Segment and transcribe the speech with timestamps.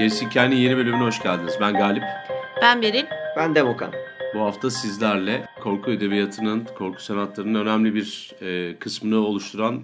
[0.00, 1.54] Gerisi Hikayenin yeni bölümüne hoş geldiniz.
[1.60, 2.02] Ben Galip.
[2.62, 3.04] Ben Beril.
[3.36, 3.92] Ben Demokan.
[4.34, 9.82] Bu hafta sizlerle korku edebiyatının, korku sanatlarının önemli bir e, kısmını oluşturan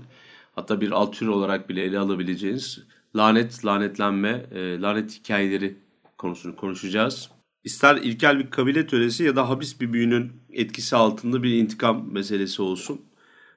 [0.55, 2.83] hatta bir alt tür olarak bile ele alabileceğiniz
[3.17, 5.77] lanet, lanetlenme, e, lanet hikayeleri
[6.19, 7.31] konusunu konuşacağız.
[7.65, 12.63] İster ilkel bir kabile töresi ya da habis bir büyünün etkisi altında bir intikam meselesi
[12.63, 13.01] olsun.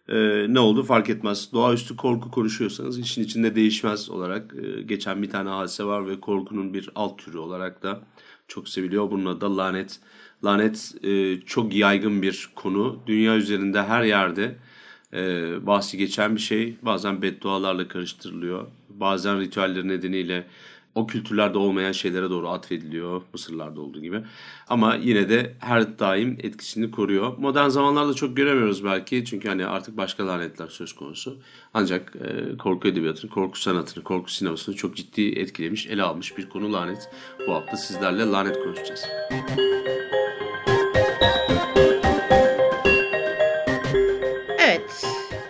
[0.09, 1.53] Ee, ne oldu fark etmez.
[1.53, 6.73] Doğaüstü korku konuşuyorsanız işin içinde değişmez olarak e, geçen bir tane hadise var ve korkunun
[6.73, 8.01] bir alt türü olarak da
[8.48, 9.12] çok seviliyor.
[9.12, 9.99] Bunun adı da lanet.
[10.43, 12.99] Lanet e, çok yaygın bir konu.
[13.07, 14.55] Dünya üzerinde her yerde
[15.13, 15.21] e,
[15.68, 16.76] bahsi geçen bir şey.
[16.82, 18.67] Bazen beddualarla karıştırılıyor.
[18.90, 20.45] Bazen ritüeller nedeniyle
[20.95, 23.21] o kültürlerde olmayan şeylere doğru atfediliyor.
[23.34, 24.21] Mısırlarda olduğu gibi.
[24.67, 27.37] Ama yine de her daim etkisini koruyor.
[27.37, 29.26] Modern zamanlarda çok göremiyoruz belki.
[29.26, 31.37] Çünkü hani artık başka lanetler söz konusu.
[31.73, 36.73] Ancak e, korku edebiyatını, korku sanatını, korku sinemasını çok ciddi etkilemiş, ele almış bir konu
[36.73, 37.10] lanet.
[37.48, 39.05] Bu hafta sizlerle lanet konuşacağız.
[39.32, 39.60] Evet,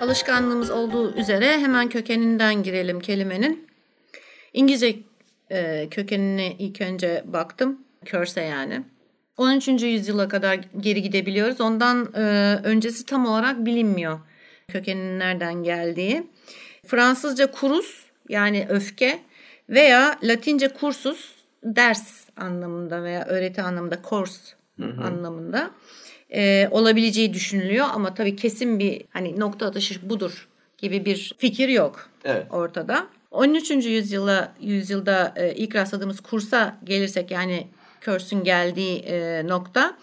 [0.09, 3.67] alışkanlığımız olduğu üzere hemen kökeninden girelim kelimenin.
[4.53, 4.99] İngilizce
[5.51, 7.79] e, kökenine ilk önce baktım.
[8.05, 8.83] Curse yani.
[9.37, 9.67] 13.
[9.67, 11.61] yüzyıla kadar geri gidebiliyoruz.
[11.61, 12.19] Ondan e,
[12.63, 14.19] öncesi tam olarak bilinmiyor
[14.67, 16.27] kökeninin nereden geldiği.
[16.87, 19.19] Fransızca kurus yani öfke
[19.69, 24.55] veya Latince kursus ders anlamında veya öğreti anlamında course
[25.03, 25.71] anlamında
[26.33, 30.47] e, olabileceği düşünülüyor ama tabii kesin bir hani nokta atışı budur
[30.77, 32.47] gibi bir fikir yok Evet.
[32.49, 33.07] ortada.
[33.31, 33.71] 13.
[33.71, 37.67] yüzyıla yüzyılda e, ilk rastladığımız kursa gelirsek yani
[38.01, 39.97] Curse'ün geldiği e, nokta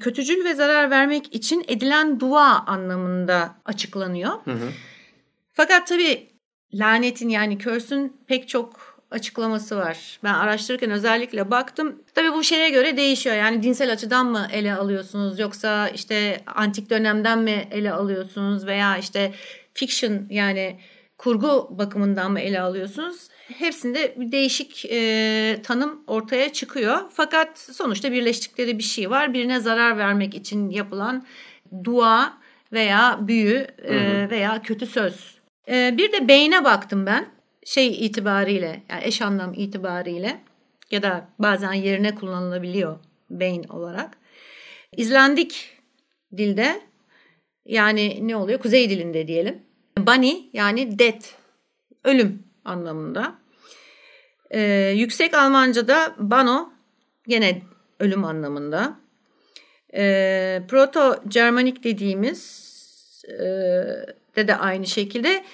[0.00, 4.32] kötücül ve zarar vermek için edilen dua anlamında açıklanıyor.
[5.52, 6.28] Fakat tabii
[6.74, 10.18] lanetin yani Curse'ün pek çok açıklaması var.
[10.24, 12.02] Ben araştırırken özellikle baktım.
[12.14, 13.36] Tabii bu şeye göre değişiyor.
[13.36, 19.32] Yani dinsel açıdan mı ele alıyorsunuz yoksa işte antik dönemden mi ele alıyorsunuz veya işte
[19.74, 20.80] fiction yani
[21.18, 23.28] kurgu bakımından mı ele alıyorsunuz?
[23.58, 26.98] Hepsinde bir değişik e, tanım ortaya çıkıyor.
[27.12, 29.34] Fakat sonuçta birleştikleri bir şey var.
[29.34, 31.26] Birine zarar vermek için yapılan
[31.84, 32.38] dua
[32.72, 35.38] veya büyü e, veya kötü söz.
[35.68, 37.41] E, bir de beyne baktım ben.
[37.64, 40.40] Şey itibariyle yani eş anlam itibariyle
[40.90, 42.98] ya da bazen yerine kullanılabiliyor
[43.30, 44.16] beyin olarak.
[44.96, 45.78] İzlandik
[46.36, 46.80] dilde
[47.66, 48.58] yani ne oluyor?
[48.60, 49.62] Kuzey dilinde diyelim.
[49.98, 51.26] Bunny yani death,
[52.04, 53.38] ölüm anlamında.
[54.50, 56.72] Ee, yüksek Almanca'da bano
[57.28, 57.62] gene
[58.00, 59.00] ölüm anlamında.
[59.94, 62.72] Ee, Proto-Germanik dediğimiz
[63.28, 63.38] e,
[64.36, 65.44] de de aynı şekilde.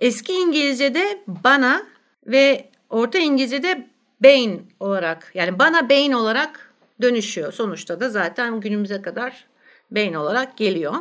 [0.00, 1.82] Eski İngilizce'de bana
[2.26, 3.86] ve Orta İngilizce'de
[4.24, 7.52] bane olarak yani bana bane olarak dönüşüyor.
[7.52, 9.46] Sonuçta da zaten günümüze kadar
[9.90, 10.94] bane olarak geliyor.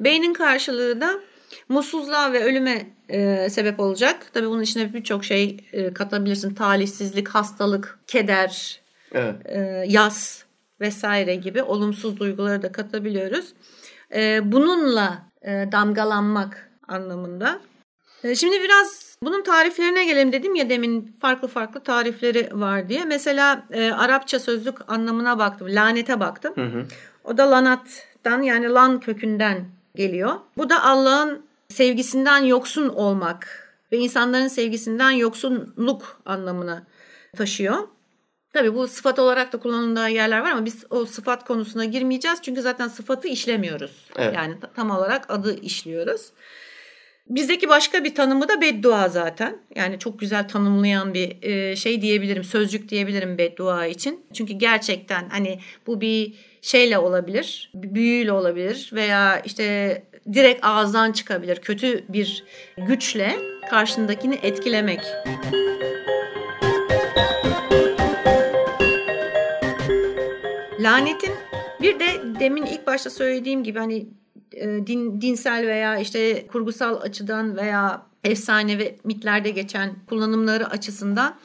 [0.00, 1.20] Bane'in karşılığı da
[1.68, 4.26] mutsuzluğa ve ölüme e, sebep olacak.
[4.32, 6.54] Tabii bunun içine birçok şey e, katabilirsin.
[6.54, 8.80] Talihsizlik, hastalık, keder,
[9.12, 9.34] Evet.
[9.44, 10.42] e, yas
[10.80, 13.52] vesaire gibi olumsuz duyguları da katabiliyoruz.
[14.14, 17.60] E, bununla e, damgalanmak anlamında.
[18.26, 23.04] E, şimdi biraz bunun tariflerine gelelim dedim ya demin farklı farklı tarifleri var diye.
[23.04, 26.54] Mesela e, Arapça sözlük anlamına baktım, lanete baktım.
[27.24, 29.64] O da lanattan yani lan kökünden
[29.94, 30.32] geliyor.
[30.56, 36.82] Bu da Allah'ın sevgisinden yoksun olmak ve insanların sevgisinden yoksunluk anlamına
[37.36, 37.76] taşıyor.
[38.52, 42.38] Tabii bu sıfat olarak da kullanıldığı yerler var ama biz o sıfat konusuna girmeyeceğiz.
[42.42, 44.06] Çünkü zaten sıfatı işlemiyoruz.
[44.16, 44.34] Evet.
[44.34, 46.32] Yani ta- tam olarak adı işliyoruz.
[47.28, 49.58] Bizdeki başka bir tanımı da beddua zaten.
[49.74, 54.24] Yani çok güzel tanımlayan bir e, şey diyebilirim, sözcük diyebilirim beddua için.
[54.32, 60.02] Çünkü gerçekten hani bu bir şeyle olabilir, büyüyle olabilir veya işte
[60.32, 61.56] direkt ağızdan çıkabilir.
[61.56, 62.44] Kötü bir
[62.76, 63.36] güçle
[63.70, 65.00] karşındakini etkilemek.
[70.80, 71.32] Lanetin
[71.82, 72.06] bir de
[72.40, 74.06] demin ilk başta söylediğim gibi hani
[74.86, 81.36] din, dinsel veya işte kurgusal açıdan veya efsane ve mitlerde geçen kullanımları açısından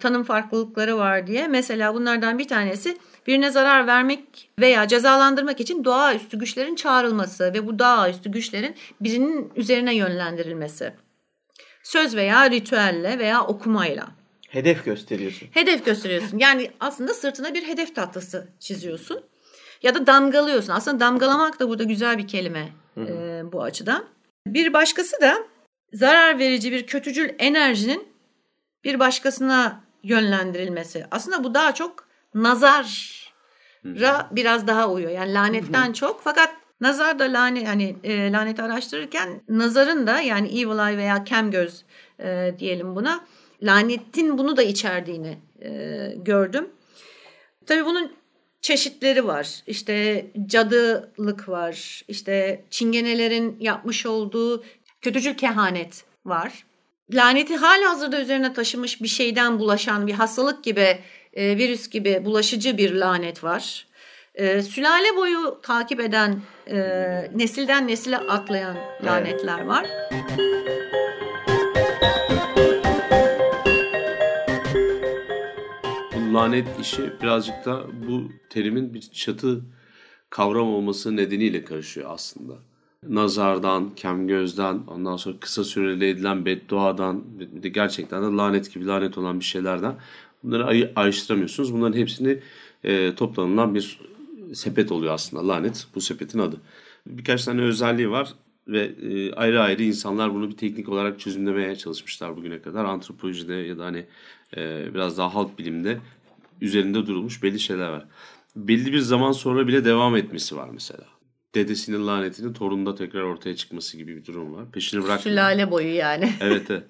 [0.00, 1.48] tanım farklılıkları var diye.
[1.48, 7.78] Mesela bunlardan bir tanesi birine zarar vermek veya cezalandırmak için doğaüstü güçlerin çağrılması ve bu
[7.78, 10.92] doğaüstü güçlerin birinin üzerine yönlendirilmesi.
[11.82, 14.08] Söz veya ritüelle veya okumayla.
[14.48, 15.48] Hedef gösteriyorsun.
[15.52, 16.38] Hedef gösteriyorsun.
[16.38, 19.24] Yani aslında sırtına bir hedef tahtası çiziyorsun.
[19.82, 20.72] Ya da damgalıyorsun.
[20.72, 24.04] Aslında damgalamak da burada güzel bir kelime e, bu açıdan.
[24.46, 25.38] Bir başkası da
[25.92, 28.08] zarar verici bir kötücül enerjinin
[28.84, 31.06] bir başkasına yönlendirilmesi.
[31.10, 35.10] Aslında bu daha çok nazara biraz daha uyuyor.
[35.10, 36.50] Yani lanetten çok fakat
[36.80, 41.84] nazar da lanet hani e, laneti araştırırken nazarın da yani evil eye veya kem göz
[42.18, 43.24] e, diyelim buna
[43.62, 46.68] lanetin bunu da içerdiğini e, gördüm.
[47.66, 48.12] Tabii bunun
[48.62, 49.62] çeşitleri var.
[49.66, 52.02] İşte cadılık var.
[52.08, 54.64] İşte çingenelerin yapmış olduğu
[55.00, 56.64] kötücül kehanet var.
[57.12, 60.98] Laneti hala hazırda üzerine taşımış bir şeyden bulaşan bir hastalık gibi,
[61.32, 63.86] e, virüs gibi bulaşıcı bir lanet var.
[64.34, 66.78] E, sülale boyu takip eden, e,
[67.34, 69.86] nesilden nesile atlayan lanetler var.
[70.38, 71.01] Bu
[76.34, 79.60] lanet işi birazcık da bu terimin bir çatı
[80.30, 82.54] kavram olması nedeniyle karışıyor aslında.
[83.08, 89.18] Nazardan, kemgözden, ondan sonra kısa süreli edilen bedduadan, bir de gerçekten de lanet gibi lanet
[89.18, 89.94] olan bir şeylerden
[90.44, 91.74] bunları ay- ayrıştıramıyorsunuz.
[91.74, 92.38] Bunların hepsini
[92.84, 94.00] e, toplanılan bir
[94.54, 95.86] sepet oluyor aslında lanet.
[95.94, 96.56] Bu sepetin adı.
[97.06, 98.34] Birkaç tane özelliği var
[98.68, 102.84] ve e, ayrı ayrı insanlar bunu bir teknik olarak çözümlemeye çalışmışlar bugüne kadar.
[102.84, 104.04] Antropolojide ya da hani
[104.56, 105.98] e, biraz daha halk bilimde
[106.62, 108.06] üzerinde durulmuş belli şeyler var.
[108.56, 111.04] Belli bir zaman sonra bile devam etmesi var mesela.
[111.54, 114.70] Dedesinin lanetinin torununda tekrar ortaya çıkması gibi bir durum var.
[114.72, 115.20] Peşini bırakmıyor.
[115.20, 116.32] Sülale boyu yani.
[116.40, 116.82] Evet, evet.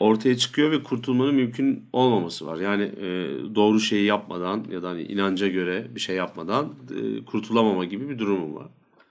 [0.00, 2.56] Ortaya çıkıyor ve kurtulmanın mümkün olmaması var.
[2.56, 3.04] Yani e,
[3.54, 8.18] doğru şeyi yapmadan ya da hani inanca göre bir şey yapmadan e, kurtulamama gibi bir
[8.18, 8.66] durum var.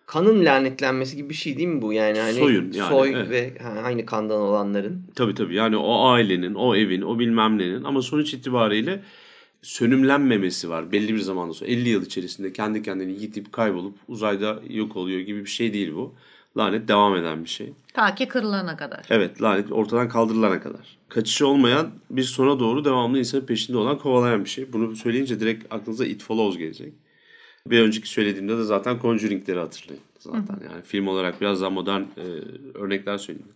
[0.06, 1.94] Kanın lanetlenmesi gibi bir şey değil mi bu?
[1.94, 3.30] Yani hani Soyun yani, soy evet.
[3.30, 3.54] ve
[3.84, 5.04] aynı kandan olanların.
[5.16, 9.02] Tabii tabii yani o ailenin, o evin, o bilmem nenin ama sonuç itibariyle
[9.66, 11.70] sönümlenmemesi var belli bir zamandan sonra.
[11.70, 16.14] 50 yıl içerisinde kendi kendini yitip kaybolup uzayda yok oluyor gibi bir şey değil bu.
[16.58, 17.74] Lanet devam eden bir şey.
[17.94, 19.06] Ta ki kırılana kadar.
[19.10, 20.98] Evet lanet ortadan kaldırılana kadar.
[21.10, 24.74] Kaçışı olmayan bir sona doğru devamlı insanın peşinde olan kovalayan bir şey.
[24.74, 26.94] Bunu söyleyince direkt aklınıza It Follows gelecek.
[27.68, 30.04] Bir önceki söylediğimde de zaten Conjuring'leri hatırlayın.
[30.20, 32.24] Zaten yani film olarak biraz daha modern e,
[32.74, 33.52] örnekler söyleyeyim.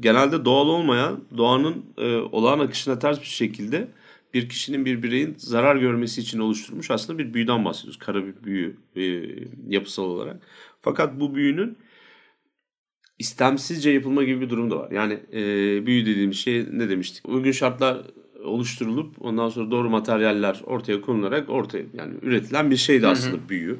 [0.00, 3.88] Genelde doğal olmayan, doğanın e, olağan akışına ters bir şekilde
[4.34, 7.98] bir kişinin bir bireyin zarar görmesi için oluşturmuş aslında bir büyüden bahsediyoruz.
[7.98, 9.02] Kara bir büyü e,
[9.68, 10.42] yapısal olarak.
[10.82, 11.78] Fakat bu büyünün
[13.18, 14.90] istemsizce yapılma gibi bir durum da var.
[14.90, 15.42] Yani e,
[15.86, 17.28] büyü dediğim şey ne demiştik?
[17.28, 17.98] Uygun şartlar
[18.44, 23.78] oluşturulup ondan sonra doğru materyaller ortaya konularak ortaya yani üretilen bir şeydi aslında büyü.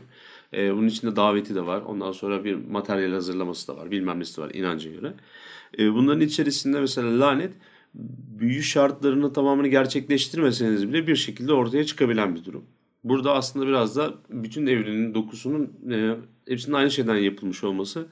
[0.55, 1.83] E, bunun içinde daveti de var.
[1.83, 3.91] Ondan sonra bir materyal hazırlaması da var.
[3.91, 5.15] Bilmem nesi de var inanca göre.
[5.79, 7.53] E, bunların içerisinde mesela lanet
[8.39, 12.65] büyü şartlarını tamamını gerçekleştirmeseniz bile bir şekilde ortaya çıkabilen bir durum.
[13.05, 16.17] Burada aslında biraz da bütün evrenin dokusunun e,
[16.49, 18.07] hepsinin aynı şeyden yapılmış olması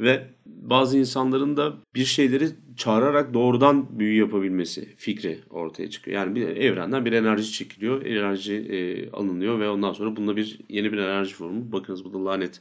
[0.00, 6.16] ve bazı insanların da bir şeyleri çağırarak doğrudan büyü yapabilmesi fikri ortaya çıkıyor.
[6.16, 10.92] Yani bir evrenden bir enerji çekiliyor, enerji e, alınıyor ve ondan sonra bununla bir yeni
[10.92, 11.72] bir enerji formu.
[11.72, 12.60] Bakınız bu da lanet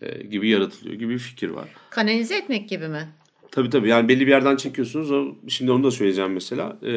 [0.00, 1.68] e, gibi yaratılıyor gibi bir fikir var.
[1.90, 3.08] Kanalize etmek gibi mi?
[3.50, 5.12] Tabii tabii yani belli bir yerden çekiyorsunuz.
[5.12, 6.78] O, şimdi onu da söyleyeceğim mesela.
[6.82, 6.90] E,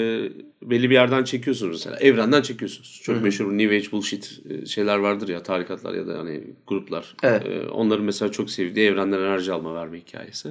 [0.62, 2.00] belli bir yerden çekiyorsunuz mesela.
[2.00, 3.02] Evrenden çekiyorsunuz.
[3.04, 7.16] Çok meşhur New Age bullshit e, şeyler vardır ya tarikatlar ya da hani gruplar.
[7.24, 7.46] Evet.
[7.46, 10.50] E, onların mesela çok sevdiği evrenden enerji alma verme hikayesi.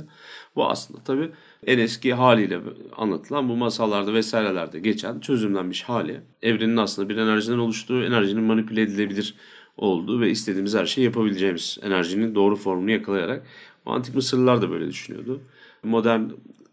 [0.57, 1.31] Bu aslında tabii
[1.67, 2.61] en eski haliyle
[2.97, 6.21] anlatılan bu masallarda vesairelerde geçen çözümlenmiş hali.
[6.43, 9.35] Evrenin aslında bir enerjiden oluştuğu, enerjinin manipüle edilebilir
[9.77, 13.47] olduğu ve istediğimiz her şeyi yapabileceğimiz enerjinin doğru formunu yakalayarak
[13.87, 15.41] antik Mısırlılar da böyle düşünüyordu.
[15.83, 16.23] Modern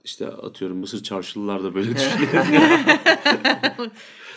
[0.04, 2.46] işte atıyorum Mısır çarşılılar da böyle düşünüyor.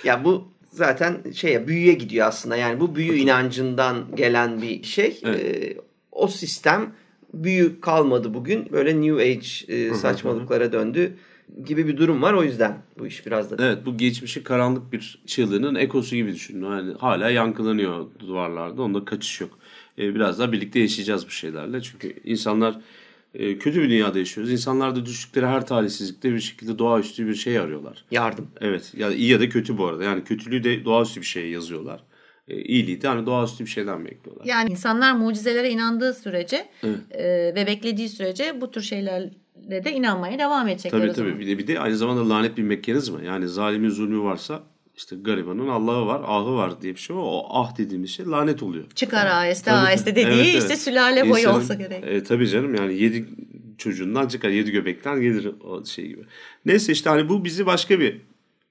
[0.04, 2.56] Ya bu zaten şeye büyüye gidiyor aslında.
[2.56, 5.20] Yani bu büyü inancından gelen bir şey.
[5.24, 5.40] Evet.
[5.40, 5.76] Ee,
[6.12, 6.92] o sistem
[7.34, 8.72] büyü kalmadı bugün.
[8.72, 11.16] Böyle New Age e, saçmalıklara döndü
[11.64, 12.32] gibi bir durum var.
[12.32, 16.70] O yüzden bu iş biraz da evet bu geçmişi karanlık bir çığlığının ekosu gibi düşünün.
[16.70, 18.82] Yani hala yankılanıyor duvarlarda.
[18.82, 19.58] Onda kaçış yok.
[19.98, 21.82] Ee, biraz daha birlikte yaşayacağız bu şeylerle.
[21.82, 22.80] Çünkü insanlar
[23.32, 24.52] kötü bir dünyada yaşıyoruz.
[24.52, 28.04] İnsanlar da düştükleri her talihsizlikte bir şekilde doğaüstü bir şey arıyorlar.
[28.10, 28.46] yardım.
[28.60, 28.92] Evet.
[28.96, 30.04] Ya iyi ya da kötü bu arada.
[30.04, 32.00] Yani kötülüğü de doğaüstü bir şeye yazıyorlar.
[32.48, 34.44] E, iyiliği de hani doğaüstü bir şeyden bekliyorlar.
[34.44, 36.98] Yani insanlar mucizelere inandığı sürece Evet.
[37.10, 41.30] e, ve beklediği sürece bu tür şeylerle de inanmaya devam edecekler Tabii o zaman.
[41.30, 41.40] tabii.
[41.40, 43.22] Bir de, bir de aynı zamanda lanet bir mekanizma.
[43.22, 44.62] Yani zalimin zulmü varsa
[44.96, 47.22] işte garibanın Allah'ı var, ahı var diye bir şey var.
[47.24, 48.84] O ah dediğimiz şey lanet oluyor.
[48.94, 50.62] Çıkar aheste Tabii, aheste dediği Evet, evet.
[50.62, 52.04] işte sülale boyu İnsanın- olsa gerek.
[52.06, 53.28] E, tabii canım yani yedi
[53.78, 56.22] çocuğundan çıkar, yedi göbekten gelir o şey gibi.
[56.66, 58.20] Neyse işte hani bu bizi başka bir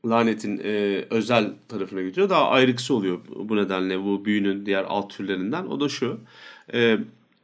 [0.06, 2.30] lanetin e, özel tarafına götürüyor.
[2.30, 5.66] Daha ayrıksı oluyor bu nedenle bu büyünün diğer alt türlerinden.
[5.66, 6.20] O da şu.
[6.74, 6.98] E,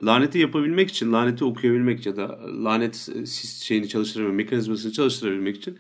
[0.04, 5.78] laneti yapabilmek için, laneti okuyabilmek ya da lanet sis- şeyini çalıştırabilmek, mekanizmasını çalıştırabilmek için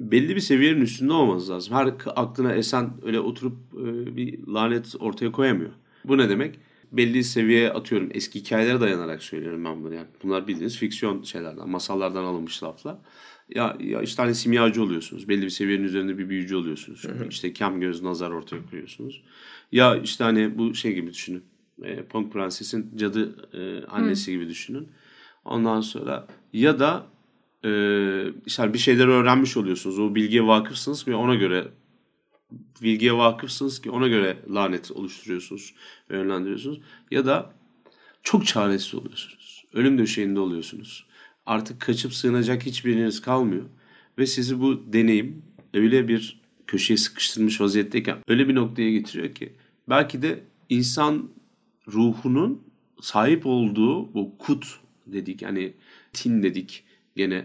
[0.00, 1.74] belli bir seviyenin üstünde olmanız lazım.
[1.74, 5.70] Her aklına esen öyle oturup e, bir lanet ortaya koyamıyor.
[6.04, 6.58] Bu ne demek?
[6.92, 8.08] Belli seviyeye atıyorum.
[8.14, 9.94] Eski hikayelere dayanarak söylüyorum ben bunu.
[9.94, 12.96] Yani bunlar bildiğiniz fiksiyon şeylerden, masallardan alınmış laflar.
[13.54, 15.28] Ya, ya işte hani simyacı oluyorsunuz.
[15.28, 17.02] Belli bir seviyenin üzerinde bir büyücü oluyorsunuz.
[17.30, 19.22] İşte kem göz nazar ortaya koyuyorsunuz.
[19.72, 21.44] Ya işte hani bu şey gibi düşünün.
[21.82, 24.88] E, Pamuk Prenses'in cadı e, annesi gibi düşünün.
[25.44, 27.06] Ondan sonra ya da
[27.64, 27.70] e,
[28.46, 29.98] işte bir şeyler öğrenmiş oluyorsunuz.
[29.98, 31.68] O bilgiye vakıfsınız ve ona göre
[32.82, 35.74] bilgiye vakıfsınız ki ona göre lanet oluşturuyorsunuz
[36.10, 36.80] ve yönlendiriyorsunuz.
[37.10, 37.54] Ya da
[38.22, 39.64] çok çaresiz oluyorsunuz.
[39.72, 41.06] Ölüm döşeğinde oluyorsunuz.
[41.46, 43.64] Artık kaçıp sığınacak hiçbiriniz kalmıyor.
[44.18, 45.42] Ve sizi bu deneyim
[45.74, 49.52] öyle bir köşeye sıkıştırmış vaziyetteyken öyle bir noktaya getiriyor ki
[49.88, 51.30] belki de insan
[51.88, 52.62] ruhunun
[53.00, 55.74] sahip olduğu bu kut dedik hani
[56.12, 56.84] tin dedik
[57.16, 57.44] gene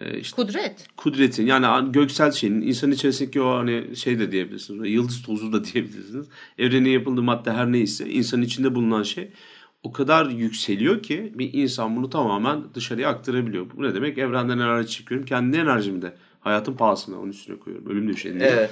[0.00, 0.86] e, işte Kudret.
[0.96, 4.92] kudretin yani göksel şeyin insan içerisindeki o hani şey de diyebilirsiniz.
[4.92, 6.26] Yıldız tozu da diyebilirsiniz.
[6.58, 9.30] Evrenin yapıldığı madde her neyse insanın içinde bulunan şey
[9.82, 13.66] o kadar yükseliyor ki bir insan bunu tamamen dışarıya aktarabiliyor.
[13.76, 14.18] Bu ne demek?
[14.18, 15.26] Evrenden enerji çıkıyorum.
[15.26, 17.90] Kendi enerjimi de hayatın pahasına onun üstüne koyuyorum.
[17.90, 18.44] Ölüm döşeğinde.
[18.44, 18.70] Evet.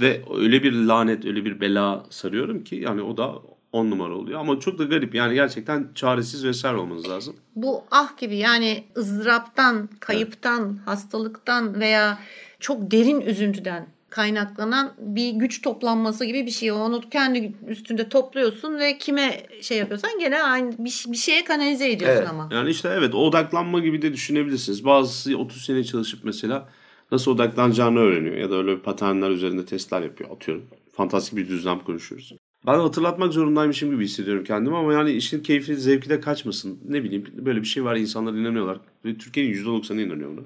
[0.00, 3.34] Ve öyle bir lanet, öyle bir bela sarıyorum ki yani o da
[3.72, 4.40] on numara oluyor.
[4.40, 5.14] Ama çok da garip.
[5.14, 7.36] Yani gerçekten çaresiz vesaire olmanız lazım.
[7.56, 12.18] Bu ah gibi yani ızdıraptan, kayıptan, hastalıktan veya
[12.60, 16.72] çok derin üzüntüden kaynaklanan bir güç toplanması gibi bir şey.
[16.72, 22.18] Onu kendi üstünde topluyorsun ve kime şey yapıyorsan gene aynı bir, bir şeye kanalize ediyorsun
[22.18, 22.30] Evet.
[22.30, 22.48] ama.
[22.52, 24.84] Yani işte evet odaklanma gibi de düşünebilirsiniz.
[24.84, 26.68] Bazısı 30 sene çalışıp mesela
[27.12, 30.64] nasıl odaklanacağını öğreniyor ya da öyle paternler üzerinde testler yapıyor atıyorum.
[30.92, 32.32] Fantastik bir düzlem konuşuyoruz.
[32.66, 36.78] Ben hatırlatmak zorundaymışım gibi hissediyorum kendimi ama yani işin keyfi zevki de kaçmasın.
[36.88, 38.78] Ne bileyim böyle bir şey var insanlar inanıyorlar.
[39.04, 40.40] Ve Türkiye'nin %90'ı inanıyor buna.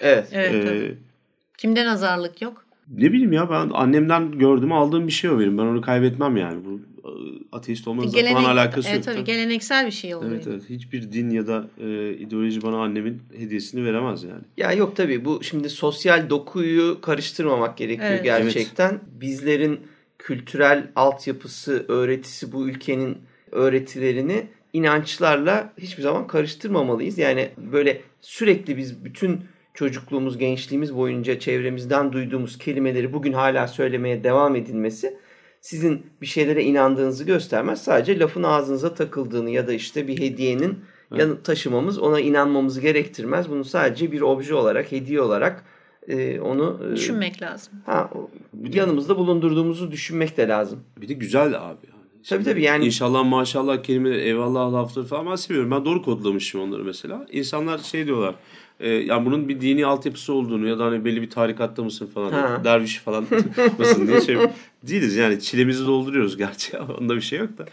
[0.00, 0.28] Evet.
[0.32, 0.98] Evet, Ee, tabii.
[1.58, 2.64] Kimden azarlık yok?
[2.88, 5.58] ne bileyim ya ben annemden gördüm aldığım bir şey o benim.
[5.58, 6.64] Ben onu kaybetmem yani.
[6.64, 7.10] Bu e,
[7.52, 9.14] ateist olmanızla falan alakası evet, yok.
[9.16, 10.32] tabii, geleneksel bir şey oluyor.
[10.32, 10.62] Evet evet.
[10.70, 14.42] Hiçbir din ya da e, ideoloji bana annemin hediyesini veremez yani.
[14.56, 18.24] Ya yok tabii bu şimdi sosyal dokuyu karıştırmamak gerekiyor Evet.
[18.24, 19.00] gerçekten.
[19.20, 19.80] Bizlerin
[20.24, 23.18] kültürel altyapısı, öğretisi bu ülkenin
[23.52, 27.18] öğretilerini inançlarla hiçbir zaman karıştırmamalıyız.
[27.18, 29.40] Yani böyle sürekli biz bütün
[29.74, 35.18] çocukluğumuz, gençliğimiz boyunca çevremizden duyduğumuz kelimeleri bugün hala söylemeye devam edilmesi
[35.60, 37.84] sizin bir şeylere inandığınızı göstermez.
[37.84, 40.78] Sadece lafın ağzınıza takıldığını ya da işte bir hediyenin
[41.10, 43.50] yanı taşımamız ona inanmamızı gerektirmez.
[43.50, 45.64] Bunu sadece bir obje olarak, hediye olarak
[46.08, 47.72] e, onu e, Düşünmek lazım.
[47.86, 48.10] ha,
[48.72, 50.80] yanımızda bulundurduğumuzu düşünmek de lazım.
[51.00, 51.86] Bir de güzel abi.
[51.88, 51.94] Yani.
[52.28, 55.70] Tabii tabii yani İnşallah maşallah kelimeleri eyvallah lafları falan ben seviyorum.
[55.70, 57.26] Ben doğru kodlamışım onları mesela.
[57.32, 58.34] İnsanlar şey diyorlar.
[58.80, 62.32] E, yani bunun bir dini altyapısı olduğunu ya da hani belli bir tarikatta mısın falan.
[62.32, 62.60] Ha.
[62.64, 63.26] Derviş falan
[63.78, 64.36] mısın diye şey.
[64.82, 67.66] Değiliz yani çilemizi dolduruyoruz gerçi onda bir şey yok da.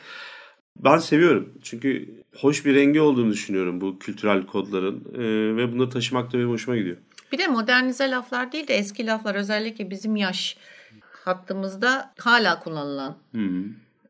[0.80, 1.50] Ben seviyorum.
[1.62, 5.04] Çünkü hoş bir rengi olduğunu düşünüyorum bu kültürel kodların.
[5.18, 6.98] E, ve bunları taşımak da benim hoşuma gidiyor.
[7.32, 10.58] Bir de modernize laflar değil de eski laflar özellikle bizim yaş
[11.26, 13.18] hattımızda hala kullanılan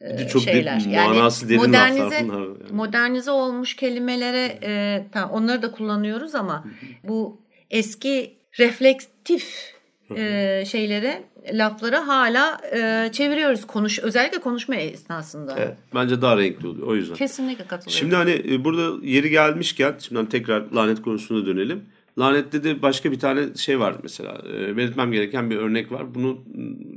[0.01, 0.79] de e, çok şeyler.
[0.85, 2.15] de, laflar modernize.
[2.15, 2.55] Yani.
[2.71, 6.65] modernize olmuş kelimelere e, tamam, onları da kullanıyoruz ama
[7.03, 9.73] bu eski reflektif
[10.15, 11.23] e, şeylere
[11.53, 15.55] lafları hala e, çeviriyoruz konuş özellikle konuşma esnasında.
[15.57, 15.77] Evet.
[15.95, 17.15] Bence daha renkli oluyor o yüzden.
[17.15, 17.99] Kesinlikle katılıyorum.
[17.99, 21.85] Şimdi hani e, burada yeri gelmişken şimdi hani tekrar lanet konusuna dönelim.
[22.19, 24.41] Lanette de başka bir tane şey var mesela.
[24.53, 26.15] E, belirtmem gereken bir örnek var.
[26.15, 26.39] Bunu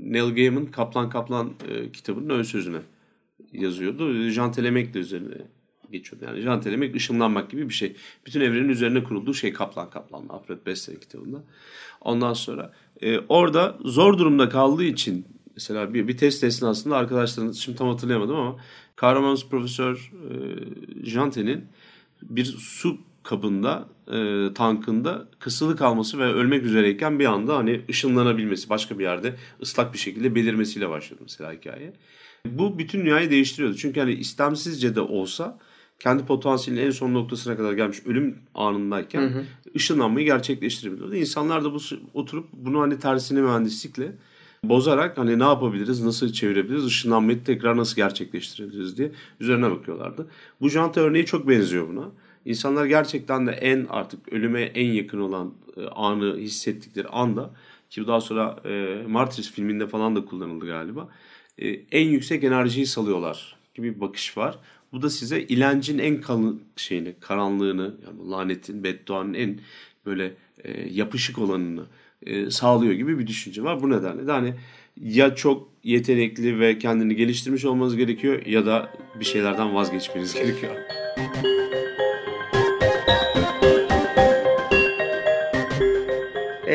[0.03, 2.79] Neil Gaiman Kaplan Kaplan e, kitabının ön sözüne
[3.53, 4.29] yazıyordu.
[4.29, 5.35] Jean Telemek de üzerine
[5.91, 6.25] geçiyordu.
[6.25, 7.97] Yani Jean Telemek ışınlanmak gibi bir şey.
[8.27, 10.29] Bütün evrenin üzerine kurulduğu şey Kaplan Kaplan.
[10.29, 11.45] Alfred Bester kitabında.
[12.01, 17.79] Ondan sonra e, orada zor durumda kaldığı için mesela bir, bir test esnasında arkadaşların şimdi
[17.79, 18.57] tam hatırlayamadım ama
[18.97, 20.35] kahramanımız Profesör e,
[21.05, 21.65] Jante'nin
[22.23, 28.99] bir su kabında e, tankında kısılı kalması ve ölmek üzereyken bir anda hani ışınlanabilmesi başka
[28.99, 31.93] bir yerde ıslak bir şekilde belirmesiyle başlıyor mesela hikaye.
[32.47, 33.77] Bu bütün dünyayı değiştiriyordu.
[33.77, 35.59] Çünkü hani istemsizce de olsa
[35.99, 39.45] kendi potansiyelinin en son noktasına kadar gelmiş ölüm anındayken hı hı.
[39.77, 41.15] ışınlanmayı gerçekleştirebiliyordu.
[41.15, 41.79] İnsanlar da bu
[42.15, 44.13] oturup bunu hani tersine mühendislikle
[44.65, 50.27] bozarak hani ne yapabiliriz, nasıl çevirebiliriz, ışınlanmayı tekrar nasıl gerçekleştirebiliriz diye üzerine bakıyorlardı.
[50.61, 52.11] Bu janta örneği çok benziyor buna.
[52.45, 57.51] İnsanlar gerçekten de en artık ölüme en yakın olan e, anı hissettikleri anda
[57.91, 61.09] ki daha sonra e, Martyrs filminde falan da kullanıldı galiba.
[61.59, 64.59] E, en yüksek enerjiyi salıyorlar gibi bir bakış var.
[64.93, 69.61] Bu da size ilancın en kalın şeyini, karanlığını, yani lanetin, bedduanın en
[70.07, 70.35] böyle
[70.65, 71.87] e, yapışık olanını
[72.23, 73.83] e, sağlıyor gibi bir düşünce var.
[73.83, 74.55] Bu nedenle de hani
[75.01, 80.75] ya çok yetenekli ve kendini geliştirmiş olmanız gerekiyor ya da bir şeylerden vazgeçmeniz gerekiyor.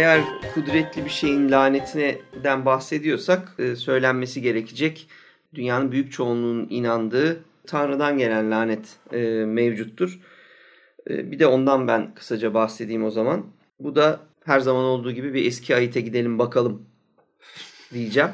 [0.09, 0.23] Eğer
[0.53, 5.09] kudretli bir şeyin lanetinden bahsediyorsak e, söylenmesi gerekecek
[5.53, 10.19] dünyanın büyük çoğunluğunun inandığı Tanrı'dan gelen lanet e, mevcuttur.
[11.09, 13.45] E, bir de ondan ben kısaca bahsedeyim o zaman.
[13.79, 16.85] Bu da her zaman olduğu gibi bir eski ayete gidelim bakalım
[17.93, 18.29] diyeceğim.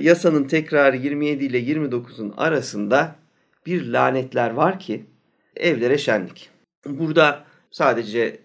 [0.00, 3.16] Yasanın tekrarı 27 ile 29'un arasında
[3.66, 5.04] bir lanetler var ki
[5.56, 6.50] evlere şenlik.
[6.86, 8.40] Burada sadece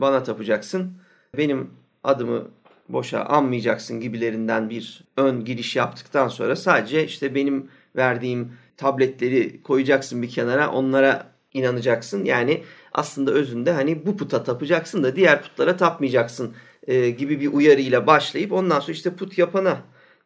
[0.00, 1.05] bana tapacaksın.
[1.36, 1.70] Benim
[2.04, 2.48] adımı
[2.88, 10.28] boşa anmayacaksın gibilerinden bir ön giriş yaptıktan sonra sadece işte benim verdiğim tabletleri koyacaksın bir
[10.28, 12.24] kenara onlara inanacaksın.
[12.24, 16.54] Yani aslında özünde hani bu puta tapacaksın da diğer putlara tapmayacaksın
[16.86, 19.78] e, gibi bir uyarıyla başlayıp ondan sonra işte put yapana,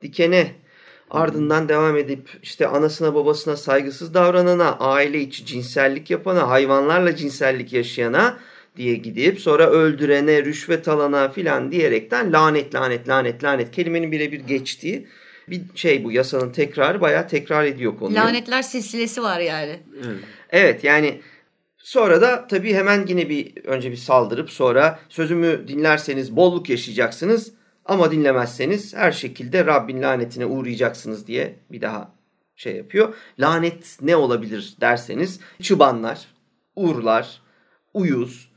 [0.02, 0.54] dikene,
[1.10, 8.38] ardından devam edip işte anasına babasına saygısız davranana, aile içi cinsellik yapana, hayvanlarla cinsellik yaşayana
[8.80, 15.06] diye gidip sonra öldürene, rüşvet alana filan diyerekten lanet lanet lanet lanet kelimenin birebir geçtiği
[15.48, 18.16] bir şey bu yasanın tekrarı bayağı tekrar ediyor konuyu.
[18.16, 19.80] Lanetler silsilesi var yani.
[20.04, 20.18] Evet,
[20.50, 21.20] evet yani
[21.78, 27.52] sonra da tabii hemen yine bir önce bir saldırıp sonra sözümü dinlerseniz bolluk yaşayacaksınız
[27.84, 32.14] ama dinlemezseniz her şekilde Rabbin lanetine uğrayacaksınız diye bir daha
[32.56, 33.14] şey yapıyor.
[33.38, 36.26] Lanet ne olabilir derseniz çıbanlar,
[36.76, 37.40] uğurlar,
[37.94, 38.49] uyuz,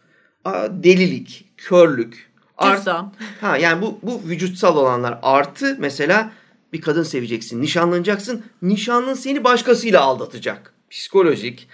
[0.83, 2.87] delilik, körlük, art,
[3.41, 6.31] ha yani bu bu vücutsal olanlar artı mesela
[6.73, 8.43] bir kadın seveceksin, nişanlanacaksın.
[8.61, 10.73] Nişanlın seni başkasıyla aldatacak.
[10.89, 11.67] Psikolojik.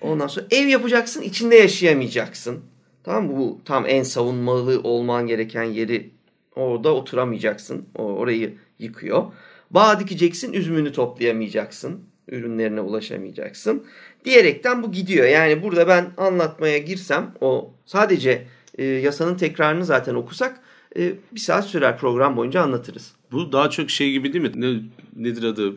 [0.00, 2.60] Ondan sonra ev yapacaksın, içinde yaşayamayacaksın.
[3.04, 3.38] Tamam mı?
[3.38, 6.10] Bu tam en savunmalı olman gereken yeri
[6.56, 7.88] orada oturamayacaksın.
[7.94, 9.24] O orayı yıkıyor.
[9.70, 12.00] Bağ dikeceksin, üzümünü toplayamayacaksın.
[12.28, 13.86] Ürünlerine ulaşamayacaksın.
[14.24, 15.26] Diyerekten bu gidiyor.
[15.26, 18.46] Yani burada ben anlatmaya girsem o sadece
[18.78, 20.60] e, yasanın tekrarını zaten okusak
[20.96, 23.12] e, bir saat sürer program boyunca anlatırız.
[23.32, 24.52] Bu daha çok şey gibi değil mi?
[24.54, 24.80] Ne,
[25.16, 25.76] nedir adı?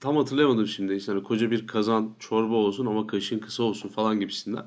[0.00, 0.94] Tam hatırlayamadım şimdi.
[0.94, 4.64] İşte hani koca bir kazan çorba olsun ama kaşığın kısa olsun falan gibisinden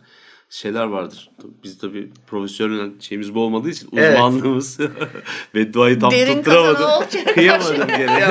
[0.52, 1.30] şeyler vardır.
[1.64, 4.14] Biz tabii profesyonel şeyimiz bu olmadığı için evet.
[4.14, 4.80] uzmanlığımız
[5.56, 7.10] ve duayı tam Derin tutturamadım.
[7.34, 8.30] Kıyamadım gene.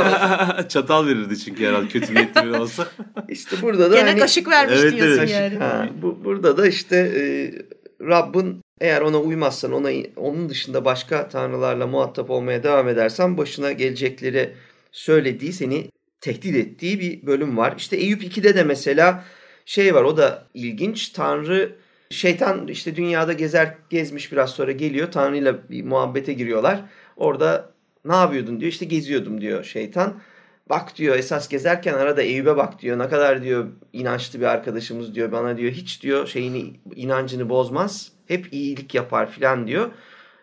[0.69, 2.89] Çatal verirdi çünkü herhalde kötü niyetli bir olsa.
[3.29, 5.31] İşte burada da gene hani, kaşık vermiş evet, diyorsun evet.
[5.31, 5.57] yani.
[5.57, 7.23] Ha, bu, burada da işte e,
[8.05, 14.55] Rabbin eğer ona uymazsan, ona onun dışında başka tanrılarla muhatap olmaya devam edersen başına gelecekleri
[14.93, 17.75] söylediği, seni tehdit ettiği bir bölüm var.
[17.79, 19.25] İşte Eyüp 2'de de mesela
[19.65, 21.09] şey var o da ilginç.
[21.09, 21.77] Tanrı
[22.11, 25.13] şeytan işte dünyada gezer gezmiş biraz sonra geliyor.
[25.13, 26.81] Tanrı'yla bir muhabbete giriyorlar.
[27.17, 27.71] Orada
[28.05, 28.73] ne yapıyordun diyor.
[28.73, 30.21] İşte geziyordum diyor şeytan.
[30.71, 32.99] Bak diyor esas gezerken arada Eyüp'e bak diyor.
[32.99, 35.33] Ne kadar diyor inançlı bir arkadaşımız diyor.
[35.33, 39.91] Bana diyor hiç diyor şeyini inancını bozmaz hep iyilik yapar filan diyor.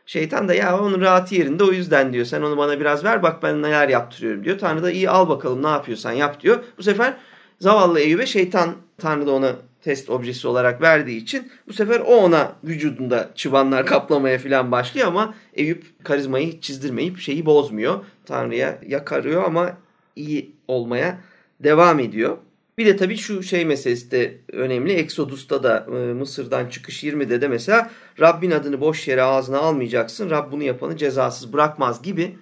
[0.06, 2.25] Şeytan da ya onun rahatı yerinde o yüzden diyor.
[2.25, 4.58] Sen onu bana biraz ver bak ben neler yaptırıyorum diyor.
[4.58, 6.63] Tanrı da iyi al bakalım ne yapıyorsan yap diyor.
[6.77, 7.13] Bu sefer
[7.60, 12.56] zavallı Eyüp'e şeytan Tanrı da ona test objesi olarak verdiği için bu sefer o ona
[12.63, 18.06] vücudunda çıbanlar kaplamaya filan başlıyor ama Eyüp karizmayı çizdirmeyip şeyi bozmuyor.
[18.26, 19.78] Tanrı'ya yakarıyor ama
[20.16, 21.22] iyi olmaya
[21.60, 22.38] devam ediyor.
[22.78, 24.94] Bir de tabii şu şey meselesi de önemli.
[24.94, 30.30] Exodus'ta da e, Mısır'dan çıkış 20'de de mesela Rabbin adını boş yere ağzına almayacaksın.
[30.30, 32.38] Rab bunu yapanı cezasız bırakmaz gibi.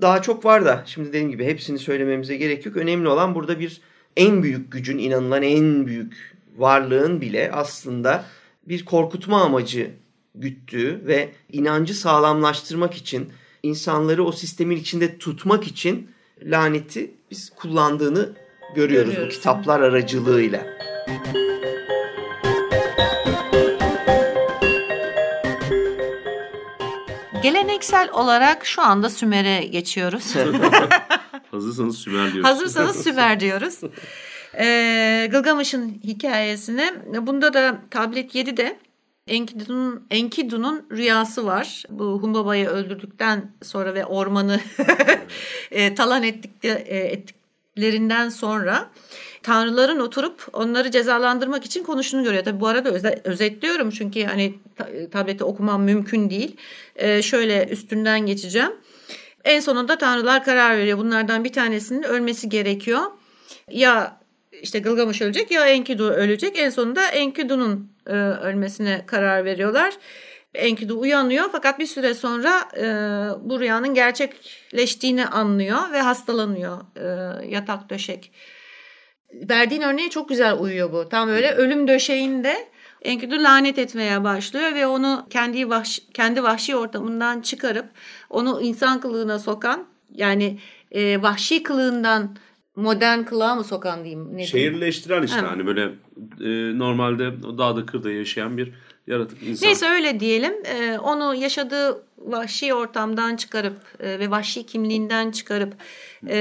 [0.00, 2.76] Daha çok var da şimdi dediğim gibi hepsini söylememize gerek yok.
[2.76, 3.80] Önemli olan burada bir
[4.18, 8.24] en büyük gücün inanılan en büyük varlığın bile aslında
[8.68, 9.90] bir korkutma amacı
[10.34, 16.10] güttüğü ve inancı sağlamlaştırmak için insanları o sistemin içinde tutmak için
[16.42, 18.32] laneti biz kullandığını
[18.74, 19.34] görüyoruz, görüyoruz.
[19.34, 20.66] bu kitaplar aracılığıyla.
[27.42, 30.34] Geleneksel olarak şu anda Sümer'e geçiyoruz.
[31.58, 32.50] Hazırsanız Sümer diyoruz.
[32.50, 33.80] Hazırsanız Sümer diyoruz.
[34.58, 36.94] Ee, Gılgamış'ın hikayesine.
[37.26, 38.78] Bunda da tablet 7'de
[39.26, 41.82] Enkidu'nun Enkidu'nun rüyası var.
[41.90, 44.60] Bu Humbaba'yı öldürdükten sonra ve ormanı
[45.70, 48.90] e, talan ettikte, e, ettiklerinden sonra
[49.42, 52.44] tanrıların oturup onları cezalandırmak için konuştuğunu görüyor.
[52.44, 56.56] Tabi bu arada öze, özetliyorum çünkü hani ta, tableti okumam mümkün değil.
[56.96, 58.72] E, şöyle üstünden geçeceğim.
[59.44, 60.98] En sonunda tanrılar karar veriyor.
[60.98, 63.00] Bunlardan bir tanesinin ölmesi gerekiyor.
[63.70, 64.20] Ya
[64.62, 66.58] işte Gılgamış ölecek ya Enkidu ölecek.
[66.58, 69.94] En sonunda Enkidu'nun e, ölmesine karar veriyorlar.
[70.54, 72.84] Enkidu uyanıyor fakat bir süre sonra e,
[73.48, 78.32] bu rüyanın gerçekleştiğini anlıyor ve hastalanıyor e, yatak döşek.
[79.34, 81.08] Verdiğin örneğe çok güzel uyuyor bu.
[81.08, 82.68] Tam böyle ölüm döşeğinde
[83.02, 87.86] Enkidu lanet etmeye başlıyor ve onu kendi vahşi, kendi vahşi ortamından çıkarıp
[88.30, 89.84] onu insan kılığına sokan
[90.14, 90.58] yani
[90.92, 92.36] e, vahşi kılığından
[92.76, 94.36] modern kılığa mı sokan diyeyim?
[94.36, 95.50] Ne Şehirleştiren işte ha.
[95.50, 95.82] hani böyle
[96.40, 98.72] e, normalde dağda kırda yaşayan bir
[99.08, 99.68] yaratık insan.
[99.68, 100.54] Neyse öyle diyelim.
[100.64, 105.74] E, onu yaşadığı vahşi ortamdan çıkarıp e, ve vahşi kimliğinden çıkarıp
[106.28, 106.38] e,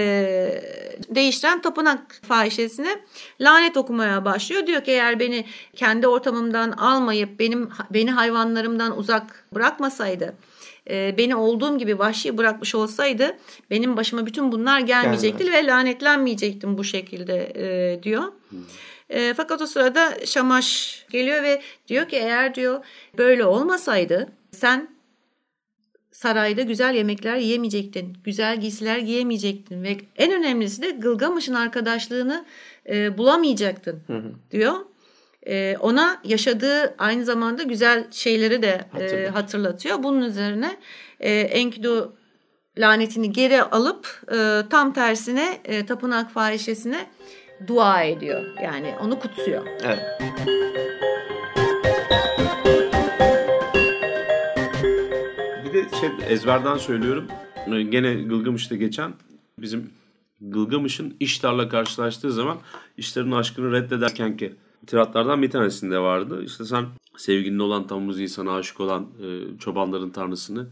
[1.10, 3.00] değiştiren tapınak fahişesine
[3.42, 4.68] lanet okumaya başlıyor.
[4.68, 10.36] Diyor ki eğer beni kendi ortamımdan almayıp benim beni hayvanlarımdan uzak bırakmasaydı
[10.90, 13.38] e, beni olduğum gibi vahşi bırakmış olsaydı
[13.70, 15.64] benim başıma bütün bunlar gelmeyecekti Gelmez.
[15.64, 18.24] ve lanetlenmeyecektim bu şekilde e, diyor.
[18.50, 18.60] Hmm.
[19.10, 22.86] E, fakat o sırada Şamaş geliyor ve diyor ki eğer diyor
[23.17, 24.98] böyle olmasaydı sen
[26.12, 32.46] sarayda güzel yemekler yiyemeyecektin, güzel giysiler giyemeyecektin ve en önemlisi de Gılgamış'ın arkadaşlığını
[32.89, 34.32] e, bulamayacaktın hı hı.
[34.52, 34.74] diyor.
[35.48, 40.04] E, ona yaşadığı aynı zamanda güzel şeyleri de e, hatırlatıyor.
[40.04, 40.78] Bunun üzerine
[41.20, 42.17] e, Enkidu
[42.78, 47.08] lanetini geri alıp e, tam tersine e, tapınak fahişesine
[47.67, 48.43] dua ediyor.
[48.63, 49.67] Yani onu kutsuyor.
[49.84, 50.00] Evet.
[55.65, 57.28] Bir de şey ezberden söylüyorum.
[57.67, 59.13] Ee, gene Gılgamış'ta geçen
[59.60, 59.89] bizim
[60.41, 62.58] Gılgamış'ın İştar'la karşılaştığı zaman
[62.98, 64.54] İştar'ın aşkını reddederken ki
[64.88, 66.43] tiratlardan bir tanesinde vardı.
[66.43, 66.86] İşte sen
[67.17, 70.67] sevgilin olan Tammuz insana aşık olan e, çobanların tanrısını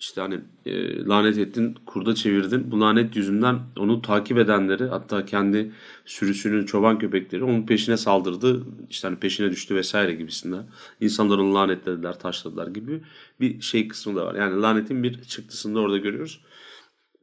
[0.00, 2.70] işte hani e, lanet ettin, kurda çevirdin.
[2.70, 5.72] Bu lanet yüzünden onu takip edenleri hatta kendi
[6.04, 8.66] sürüsünün çoban köpekleri onun peşine saldırdı.
[8.90, 10.66] İşte hani peşine düştü vesaire gibisinden.
[11.00, 13.00] İnsanlar onu lanetlediler, taşladılar gibi
[13.40, 14.34] bir şey kısmı da var.
[14.34, 16.40] Yani lanetin bir çıktısını da orada görüyoruz.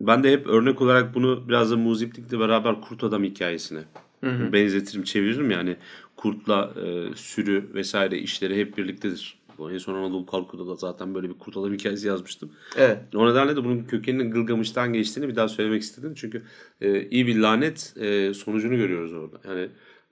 [0.01, 3.83] Ben de hep örnek olarak bunu biraz da muziplikle beraber kurt adam hikayesine
[4.23, 4.53] hı hı.
[4.53, 5.51] benzetirim, çeviririm.
[5.51, 5.77] Yani
[6.15, 11.29] kurtla e, sürü vesaire işleri hep birliktedir bu en son Anadolu Kalku'da da zaten böyle
[11.29, 12.51] bir kurt adam hikayesi yazmıştım.
[12.77, 12.97] Evet.
[13.15, 16.13] O nedenle de bunun kökeninin Gılgamış'tan geçtiğini bir daha söylemek istedim.
[16.15, 16.43] Çünkü
[16.81, 19.37] e, iyi bir lanet e, sonucunu görüyoruz orada.
[19.47, 19.69] Yani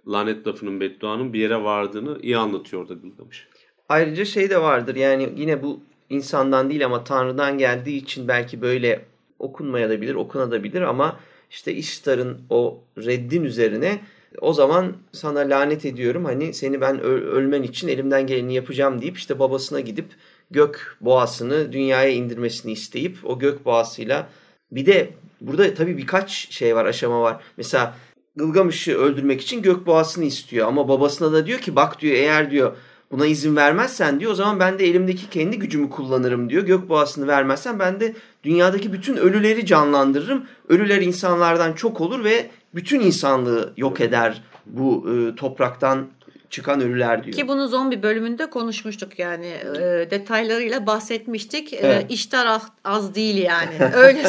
[0.08, 3.48] lanet lafının bedduanın bir yere vardığını iyi anlatıyor orada Gılgamış.
[3.90, 5.80] Ayrıca şey de vardır yani yine bu
[6.10, 9.06] insandan değil ama Tanrı'dan geldiği için belki böyle
[9.40, 14.00] okunmaya da bilir, okunabilir ama işte İştar'ın o reddin üzerine
[14.42, 19.40] o zaman sana lanet ediyorum hani seni ben ölmen için elimden geleni yapacağım deyip işte
[19.40, 20.06] babasına gidip
[20.52, 24.30] gök boğasını dünyaya indirmesini isteyip o gök boğasıyla
[24.72, 25.10] bir de
[25.42, 27.44] burada tabii birkaç şey var aşama var.
[27.58, 27.96] Mesela
[28.36, 32.76] Gılgamış'ı öldürmek için gök boğasını istiyor ama babasına da diyor ki bak diyor eğer diyor
[33.12, 36.64] buna izin vermezsen diyor o zaman ben de elimdeki kendi gücümü kullanırım diyor.
[36.64, 40.46] Gök boğasını vermezsen ben de dünyadaki bütün ölüleri canlandırırım.
[40.70, 46.08] Ölüler insanlardan çok olur ve bütün insanlığı yok eder bu e, topraktan
[46.54, 47.36] çıkan ölüler diyor.
[47.36, 49.82] Ki bunu zombi bölümünde konuşmuştuk yani e,
[50.12, 51.74] detaylarıyla bahsetmiştik.
[51.74, 52.12] E, evet.
[52.12, 53.70] E, iştar az değil yani.
[53.96, 54.24] Öyle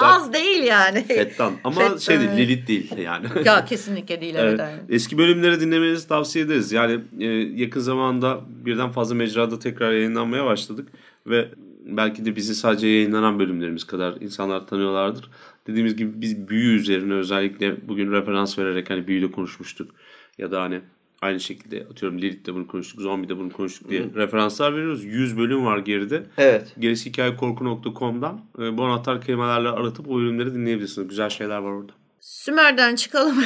[0.00, 1.04] az değil yani.
[1.04, 1.96] Fettan ama Fettan.
[1.96, 3.26] şey değil Lilith değil yani.
[3.44, 4.60] ya kesinlikle değil evet.
[4.62, 4.80] evet.
[4.88, 6.72] Eski bölümleri dinlemenizi tavsiye ederiz.
[6.72, 7.26] Yani e,
[7.62, 10.88] yakın zamanda birden fazla mecrada tekrar yayınlanmaya başladık
[11.26, 11.48] ve
[11.86, 15.30] belki de bizi sadece yayınlanan bölümlerimiz kadar insanlar tanıyorlardır
[15.66, 19.90] dediğimiz gibi biz büyü üzerine özellikle bugün referans vererek hani büyüyle konuşmuştuk.
[20.38, 20.80] Ya da hani
[21.20, 24.14] aynı şekilde atıyorum Lilith'te bunu konuştuk, Zombie'de bunu konuştuk diye Hı.
[24.14, 25.04] referanslar veriyoruz.
[25.04, 26.22] 100 bölüm var geride.
[26.38, 26.74] Evet.
[26.78, 31.08] Gerisi hikayekorku.com'dan e, bu anahtar kelimelerle aratıp o bölümleri dinleyebilirsiniz.
[31.08, 31.92] Güzel şeyler var orada.
[32.20, 33.44] Sümer'den çıkalım.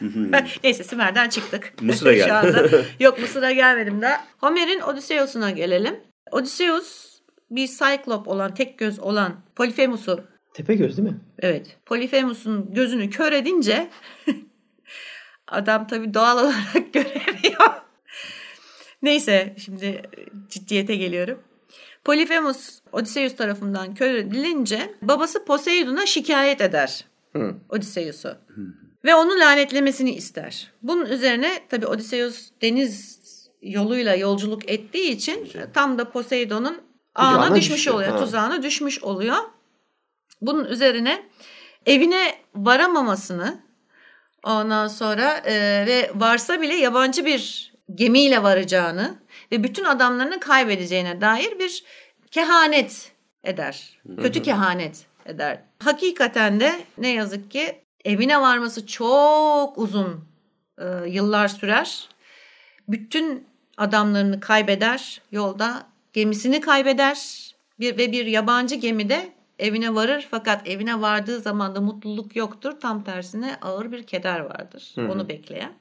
[0.64, 1.72] Neyse Sümer'den çıktık.
[1.82, 2.84] Mısır'a geldim.
[3.00, 4.24] Yok Mısır'a gelmedim daha.
[4.38, 5.94] Homer'in Odysseus'una gelelim.
[6.32, 7.05] Odysseus
[7.50, 10.24] bir Cyclop olan, tek göz olan Polifemus'u
[10.56, 11.20] Tepe göz değil mi?
[11.38, 11.76] Evet.
[11.86, 13.88] Polifemus'un gözünü kör edince
[15.48, 17.70] adam tabii doğal olarak göremiyor.
[19.02, 20.02] Neyse şimdi
[20.48, 21.42] ciddiyete geliyorum.
[22.04, 27.04] Polifemus Odysseus tarafından kör edilince babası Poseidon'a şikayet eder.
[27.32, 27.54] Hı.
[27.68, 28.36] Odysseus'u.
[29.04, 30.72] ve onu lanetlemesini ister.
[30.82, 33.20] Bunun üzerine tabii Odysseus deniz
[33.62, 36.85] yoluyla yolculuk ettiği için tam da Poseidon'un
[37.16, 38.12] ağına Tuzağına düşmüş düşüyor, oluyor.
[38.12, 38.18] ha.
[38.18, 39.36] Tuzağına düşmüş oluyor.
[40.40, 41.22] Bunun üzerine
[41.86, 43.60] evine varamamasını
[44.44, 45.54] ondan sonra e,
[45.86, 49.14] ve varsa bile yabancı bir gemiyle varacağını
[49.52, 51.84] ve bütün adamlarını kaybedeceğine dair bir
[52.30, 53.12] kehanet
[53.44, 53.98] eder.
[54.22, 55.60] Kötü kehanet eder.
[55.84, 60.24] Hakikaten de ne yazık ki evine varması çok uzun
[60.78, 62.08] e, yıllar sürer.
[62.88, 67.18] Bütün adamlarını kaybeder yolda, gemisini kaybeder
[67.80, 72.72] bir, ve bir yabancı gemide evine varır fakat evine vardığı zaman da mutluluk yoktur.
[72.80, 75.72] Tam tersine ağır bir keder vardır onu bekleyen.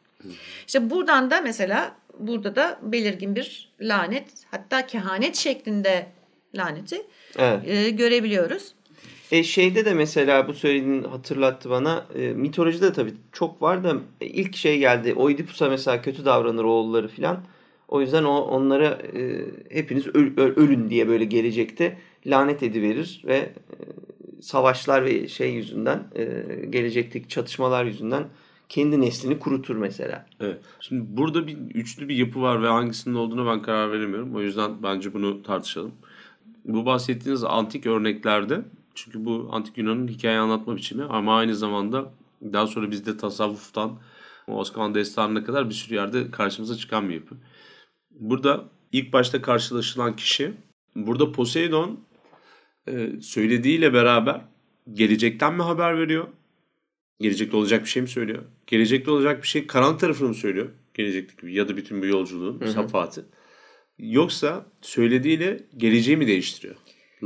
[0.67, 6.07] İşte buradan da mesela burada da belirgin bir lanet hatta kehanet şeklinde
[6.55, 7.01] laneti
[7.37, 7.67] Evet.
[7.67, 8.73] e, görebiliyoruz.
[9.31, 12.05] E şeyde de mesela bu söylediğin hatırlattı bana.
[12.15, 15.13] E, mitolojide de tabii çok var da e, ilk şey geldi.
[15.13, 17.43] Oidipus'a mesela kötü davranır oğulları filan.
[17.87, 23.35] O yüzden o onlara e, hepiniz öl- öl- ölün diye böyle gelecekte lanet ediverir ve
[23.35, 23.51] e,
[24.41, 26.25] savaşlar ve şey yüzünden e,
[26.69, 28.23] gelecekteki çatışmalar yüzünden
[28.69, 30.25] kendi neslini kurutur mesela.
[30.39, 30.57] Evet.
[30.79, 34.35] Şimdi burada bir üçlü bir yapı var ve hangisinin olduğuna ben karar veremiyorum.
[34.35, 35.91] O yüzden bence bunu tartışalım.
[36.65, 38.61] Bu bahsettiğiniz antik örneklerde
[38.95, 42.11] çünkü bu antik Yunan'ın hikaye anlatma biçimi ama aynı zamanda
[42.53, 43.91] daha sonra bizde tasavvuftan
[44.47, 47.35] o Osmanlı destanına kadar bir sürü yerde karşımıza çıkan bir yapı.
[48.19, 50.51] Burada ilk başta karşılaşılan kişi
[50.95, 51.99] burada Poseidon
[52.87, 54.41] e, söylediğiyle beraber
[54.93, 56.27] gelecekten mi haber veriyor?
[57.19, 58.43] Gelecekte olacak bir şey mi söylüyor?
[58.67, 60.69] Gelecekte olacak bir şey karanlık tarafını mı söylüyor?
[60.93, 63.25] Gelecekteki ya da bütün bu yolculuğun safahatı.
[63.99, 66.75] Yoksa söylediğiyle geleceği mi değiştiriyor?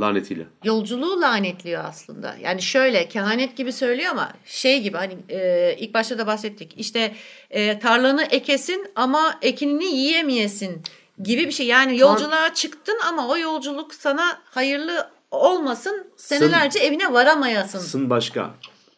[0.01, 0.47] Lanetiyle.
[0.63, 2.35] yolculuğu lanetliyor aslında.
[2.41, 6.73] Yani şöyle kehanet gibi söylüyor ama şey gibi hani e, ilk başta da bahsettik.
[6.77, 7.13] İşte
[7.49, 10.81] e, tarlanı ekesin ama ekinini yiyemeyesin
[11.23, 11.65] gibi bir şey.
[11.67, 16.07] Yani yolculuğa çıktın ama o yolculuk sana hayırlı olmasın.
[16.17, 17.79] Senelerce evine varamayasın.
[17.79, 18.51] Sın başka.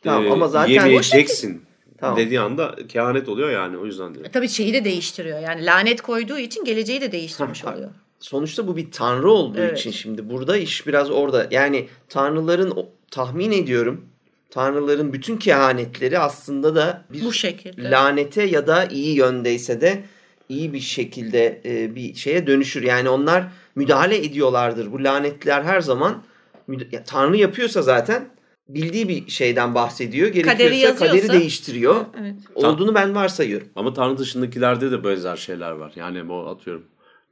[0.04, 1.66] Tamam, ama zaten- Yemeyeceksin.
[2.00, 2.18] Tamam.
[2.18, 4.26] Dediği anda kehanet oluyor yani o yüzden diyor.
[4.26, 5.40] E, Tabii şeyi de değiştiriyor.
[5.40, 7.90] Yani lanet koyduğu için geleceği de değiştirmiş oluyor.
[8.22, 9.80] Sonuçta bu bir tanrı olduğu Evet.
[9.80, 11.48] için şimdi burada iş biraz orada.
[11.52, 12.74] Yani tanrıların
[13.12, 14.06] tahmin ediyorum
[14.50, 17.92] tanrıların bütün kehanetleri aslında da bir Bu şekilde.
[17.92, 20.04] lanete ya da iyi yöndeyse de
[20.50, 22.84] iyi bir şekilde e, bir şeye dönüşür.
[22.84, 23.44] Yani onlar
[23.76, 24.92] müdahale ediyorlardır.
[24.92, 26.24] Bu lanetler her zaman
[26.92, 28.30] ya, tanrı yapıyorsa zaten
[28.70, 30.28] bildiği bir şeyden bahsediyor.
[30.28, 32.06] Gerekiyorsa yazıyorsa- kaderi değiştiriyor.
[32.22, 32.36] Evet.
[32.56, 33.68] Olduğunu ben varsayıyorum.
[33.76, 35.92] Ama Tanrı dışındakilerde de benzer şeyler var.
[35.96, 36.84] Yani bu atıyorum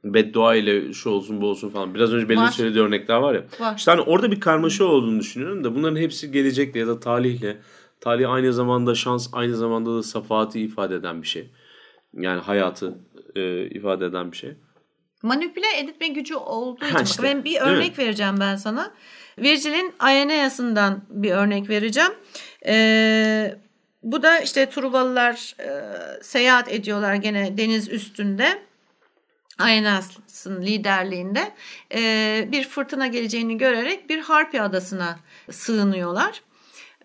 [0.04, 1.94] beddua ile şu olsun bu olsun falan.
[1.94, 2.50] Biraz önce Belin'in Var.
[2.50, 3.44] söylediği örnekler var ya.
[3.60, 3.74] Var.
[3.76, 7.56] İşte hani orada bir karmaşa olduğunu düşünüyorum da bunların hepsi gelecekle ya da talihle.
[8.00, 11.50] Talih aynı zamanda şans, aynı zamanda da safahatı ifade eden bir şey.
[12.14, 12.94] Yani hayatı
[13.36, 14.50] e, ifade eden bir şey.
[15.22, 17.04] manipüle etme gücü olduğu için.
[17.04, 18.90] İşte, ben bir örnek vereceğim ben sana.
[19.38, 22.12] Virgil'in Aeneas'ından bir örnek vereceğim.
[22.66, 23.54] Ee,
[24.02, 25.68] bu da işte Truvalılar e,
[26.22, 28.62] seyahat ediyorlar gene deniz üstünde.
[29.60, 31.52] Aeneas'ın liderliğinde
[31.94, 35.18] e, bir fırtına geleceğini görerek bir Harpi adasına
[35.50, 36.42] sığınıyorlar.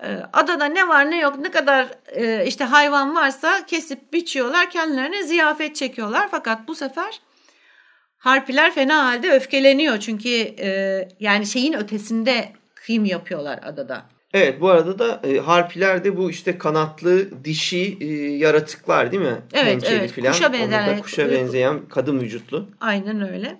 [0.03, 5.23] E, Adada ne var ne yok ne kadar e, işte hayvan varsa kesip biçiyorlar kendilerine
[5.23, 6.27] ziyafet çekiyorlar.
[6.31, 7.21] Fakat bu sefer
[8.17, 14.05] Harpiler fena halde öfkeleniyor çünkü e, yani şeyin ötesinde kıyım yapıyorlar adada.
[14.35, 18.05] Evet bu arada da e, harpiler de bu işte kanatlı dişi e,
[18.37, 19.41] yaratıklar değil mi?
[19.53, 20.11] Evet, Pençeli evet.
[20.11, 20.31] filan.
[20.31, 22.69] Kuşa da benzer- Kuşa benzeyen kadın vücutlu.
[22.81, 23.57] Aynen öyle.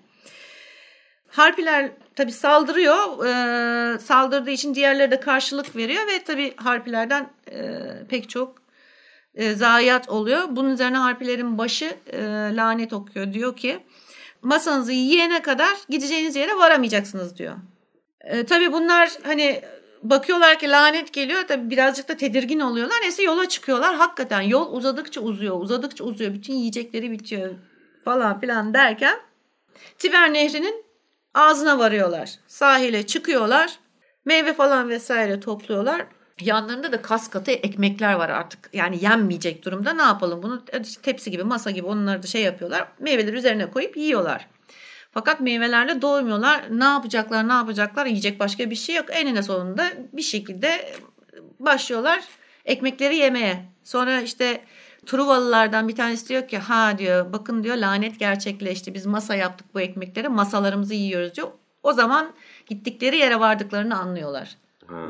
[1.27, 3.25] Harpiler tabi saldırıyor.
[3.25, 8.55] E, saldırdığı için diğerleri de karşılık veriyor ve tabi harpilerden e, pek çok
[9.35, 10.41] e, zayiat oluyor.
[10.49, 12.21] Bunun üzerine harpilerin başı e,
[12.55, 13.33] lanet okuyor.
[13.33, 13.79] Diyor ki
[14.41, 17.55] masanızı yiyene kadar gideceğiniz yere varamayacaksınız diyor.
[18.21, 19.61] E, tabii bunlar hani
[20.03, 21.41] bakıyorlar ki lanet geliyor.
[21.47, 22.97] Tabii birazcık da tedirgin oluyorlar.
[23.01, 23.95] Neyse yola çıkıyorlar.
[23.95, 26.33] Hakikaten yol uzadıkça uzuyor, uzadıkça uzuyor.
[26.33, 27.55] Bütün yiyecekleri bitiyor
[28.05, 29.19] falan filan derken
[29.97, 30.85] Tiber Nehri'nin
[31.33, 32.29] ağzına varıyorlar.
[32.47, 33.79] Sahile çıkıyorlar.
[34.25, 36.05] Meyve falan vesaire topluyorlar.
[36.41, 38.69] Yanlarında da kas katı ekmekler var artık.
[38.73, 39.93] Yani yenmeyecek durumda.
[39.93, 40.65] Ne yapalım bunu
[41.03, 42.87] tepsi gibi masa gibi onları da şey yapıyorlar.
[42.99, 44.47] Meyveleri üzerine koyup yiyorlar.
[45.15, 46.65] Fakat meyvelerle doymuyorlar.
[46.71, 49.05] Ne yapacaklar ne yapacaklar yiyecek başka bir şey yok.
[49.09, 50.93] Enine sonunda bir şekilde
[51.59, 52.23] başlıyorlar
[52.65, 53.65] ekmekleri yemeye.
[53.83, 54.61] Sonra işte
[55.05, 58.93] Truvalılardan bir tanesi diyor ki ha diyor bakın diyor lanet gerçekleşti.
[58.93, 61.47] Biz masa yaptık bu ekmekleri masalarımızı yiyoruz diyor.
[61.83, 62.33] O zaman
[62.67, 64.57] gittikleri yere vardıklarını anlıyorlar.
[64.87, 65.07] Ha.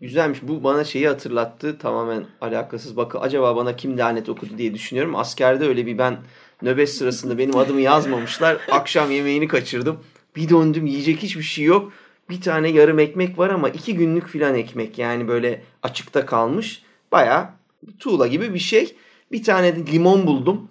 [0.00, 0.38] Güzelmiş.
[0.42, 1.78] Bu bana şeyi hatırlattı.
[1.78, 2.96] Tamamen alakasız.
[2.96, 5.16] Bakın acaba bana kim lanet okudu diye düşünüyorum.
[5.16, 6.18] Askerde öyle bir ben
[6.62, 8.58] nöbet sırasında benim adımı yazmamışlar.
[8.70, 10.00] Akşam yemeğini kaçırdım.
[10.36, 11.92] Bir döndüm yiyecek hiçbir şey yok.
[12.30, 14.98] Bir tane yarım ekmek var ama iki günlük filan ekmek.
[14.98, 16.82] Yani böyle açıkta kalmış.
[17.12, 17.54] Baya
[17.98, 18.94] tuğla gibi bir şey.
[19.32, 20.68] Bir tane de limon buldum.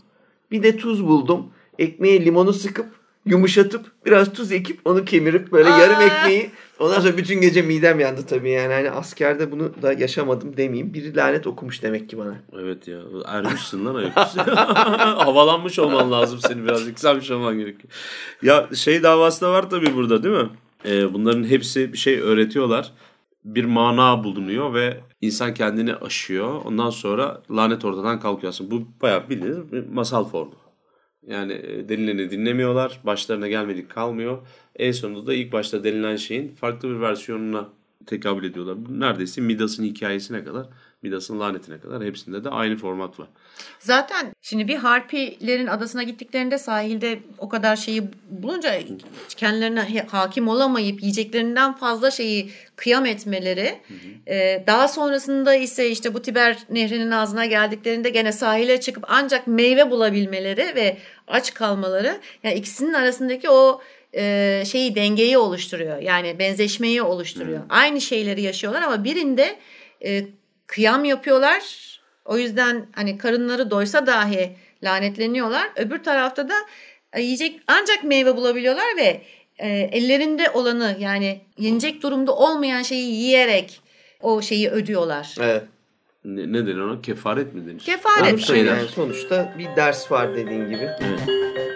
[0.51, 1.51] Bir de tuz buldum.
[1.79, 2.85] Ekmeğe limonu sıkıp
[3.25, 5.79] yumuşatıp biraz tuz ekip onu kemirip böyle Aa.
[5.79, 10.57] yarım ekmeği ondan sonra bütün gece midem yandı tabii yani hani askerde bunu da yaşamadım
[10.57, 10.93] demeyeyim.
[10.93, 12.35] Biri lanet okumuş demek ki bana.
[12.61, 14.39] Evet ya ermişsin lan ayak üstü.
[14.41, 17.93] Havalanmış olman lazım seni biraz yükselmiş olman gerekiyor.
[18.41, 20.49] Ya şey davası da var tabii burada değil mi?
[20.85, 22.91] Ee, bunların hepsi bir şey öğretiyorlar.
[23.45, 26.61] Bir mana bulunuyor ve insan kendini aşıyor.
[26.65, 28.71] Ondan sonra lanet ortadan kalkıyor aslında.
[28.71, 30.53] Bu bayağı bildiğiniz bir masal formu.
[31.27, 32.99] Yani e, denileni dinlemiyorlar.
[33.03, 34.47] Başlarına gelmedik kalmıyor.
[34.75, 37.69] En sonunda da ilk başta denilen şeyin farklı bir versiyonuna
[38.05, 38.77] tekabül ediyorlar.
[38.89, 40.69] Neredeyse Midas'ın hikayesine kadar,
[41.01, 43.27] Midas'ın lanetine kadar hepsinde de aynı format var.
[43.79, 48.79] Zaten şimdi bir harpilerin adasına gittiklerinde sahilde o kadar şeyi bulunca
[49.37, 53.79] kendilerine hakim olamayıp yiyeceklerinden fazla şeyi kıyam etmeleri
[54.27, 59.91] e, daha sonrasında ise işte bu Tiber nehrinin ağzına geldiklerinde gene sahile çıkıp ancak meyve
[59.91, 63.81] bulabilmeleri ve aç kalmaları yani ikisinin arasındaki o
[64.15, 65.97] e, şeyi dengeyi oluşturuyor.
[65.97, 67.59] Yani benzeşmeyi oluşturuyor.
[67.69, 69.55] Aynı şeyleri yaşıyorlar ama birinde
[70.05, 70.25] e,
[70.69, 71.89] kıyam yapıyorlar.
[72.25, 75.69] O yüzden hani karınları doysa dahi lanetleniyorlar.
[75.75, 76.53] Öbür tarafta da
[77.13, 79.21] e, yiyecek ancak meyve bulabiliyorlar ve
[79.57, 83.81] e, ellerinde olanı yani yenecek durumda olmayan şeyi yiyerek
[84.21, 85.35] o şeyi ödüyorlar.
[85.39, 85.63] Evet.
[86.25, 87.01] Ne, ne denir ona?
[87.01, 87.79] Kefaret mi denir?
[87.79, 88.39] Kefaret.
[88.39, 88.77] Şeyler.
[88.77, 90.89] yani sonuçta bir ders var dediğin gibi.
[91.01, 91.68] Evet.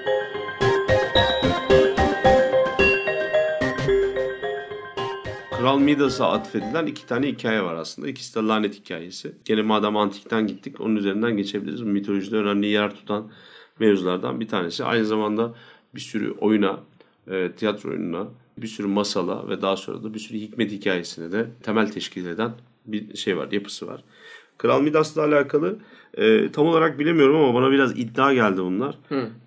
[5.64, 8.08] Kral Midas'a atfedilen iki tane hikaye var aslında.
[8.08, 9.36] İkisi de lanet hikayesi.
[9.46, 11.82] Gene madem antikten gittik onun üzerinden geçebiliriz.
[11.82, 13.32] Mitolojide önemli yer tutan
[13.80, 14.84] mevzulardan bir tanesi.
[14.84, 15.56] Aynı zamanda
[15.96, 16.80] bir sürü oyuna,
[17.28, 21.48] e, tiyatro oyununa, bir sürü masala ve daha sonra da bir sürü hikmet hikayesine de
[21.64, 22.52] temel teşkil eden
[22.86, 24.04] bir şey var, yapısı var.
[24.58, 25.80] Kral Midas'la alakalı
[26.18, 28.96] e, tam olarak bilemiyorum ama bana biraz iddia geldi bunlar.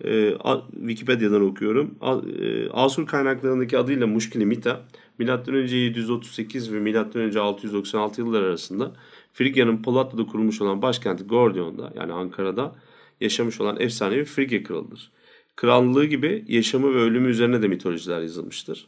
[0.04, 1.94] E, A- Wikipedia'dan okuyorum.
[2.00, 4.80] A- e, Asur kaynaklarındaki adıyla Muşkili Mita,
[5.18, 5.66] M.Ö.
[5.66, 7.40] 738 ve M.Ö.
[7.40, 8.92] 696 yıllar arasında
[9.32, 12.74] Frigya'nın Polatlı'da kurulmuş olan başkenti Gordion'da yani Ankara'da
[13.20, 15.10] yaşamış olan efsanevi Frigya kralıdır.
[15.56, 18.86] Krallığı gibi yaşamı ve ölümü üzerine de mitolojiler yazılmıştır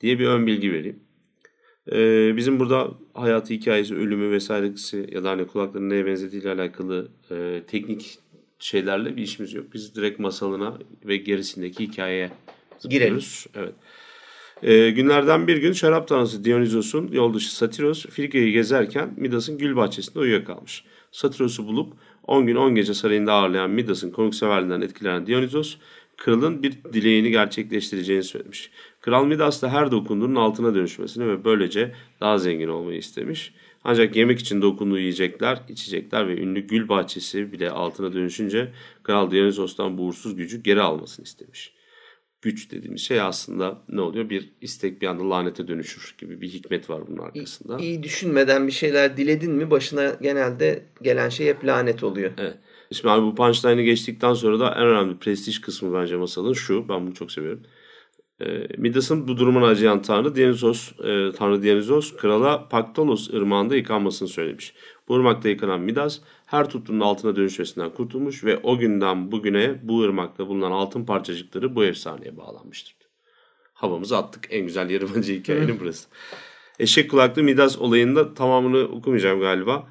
[0.00, 0.98] diye bir ön bilgi vereyim.
[1.92, 7.62] Ee, bizim burada hayatı hikayesi, ölümü vesairesi ya da hani kulaklarının neye benzediğiyle alakalı e,
[7.66, 8.18] teknik
[8.58, 9.64] şeylerle bir işimiz yok.
[9.74, 12.30] Biz direkt masalına ve gerisindeki hikayeye
[12.78, 13.46] zıplıyoruz.
[13.54, 13.74] Evet.
[14.62, 20.18] Ee, günlerden bir gün şarap tanrısı Dionysos'un yol dışı Satiros Frigya'yı gezerken Midas'ın gül bahçesinde
[20.18, 20.84] uyuyakalmış.
[21.12, 21.92] Satiros'u bulup
[22.26, 25.76] 10 gün 10 gece sarayında ağırlayan Midas'ın konukseverliğinden etkilenen Dionysos
[26.20, 28.70] kralın bir dileğini gerçekleştireceğini söylemiş.
[29.00, 33.54] Kral Midas da her dokunduğunun altına dönüşmesini ve böylece daha zengin olmayı istemiş.
[33.84, 39.98] Ancak yemek için dokunduğu yiyecekler, içecekler ve ünlü gül bahçesi bile altına dönüşünce Kral Dionysos'tan
[39.98, 41.74] bu uğursuz gücü geri almasını istemiş.
[42.42, 44.30] Güç dediğimiz şey aslında ne oluyor?
[44.30, 47.78] Bir istek bir anda lanete dönüşür gibi bir hikmet var bunun arkasında.
[47.78, 52.32] İyi düşünmeden bir şeyler diledin mi başına genelde gelen şey hep lanet oluyor.
[52.38, 52.56] Evet.
[52.92, 56.88] Şimdi abi bu punchline'ı geçtikten sonra da en önemli prestij kısmı bence masalın şu.
[56.88, 57.62] Ben bunu çok seviyorum.
[58.40, 64.74] Ee, Midas'ın bu durumuna acıyan tanrı Dionysos, e, tanrı Dionysos krala Paktolos ırmağında yıkanmasını söylemiş.
[65.08, 70.48] Bu ırmakta yıkanan Midas her tuttuğunun altına dönüşmesinden kurtulmuş ve o günden bugüne bu ırmakta
[70.48, 72.96] bulunan altın parçacıkları bu efsaneye bağlanmıştır.
[73.74, 74.46] Havamızı attık.
[74.50, 76.08] En güzel yarı bence hikayenin burası.
[76.78, 79.88] Eşek kulaklı Midas olayında tamamını okumayacağım galiba.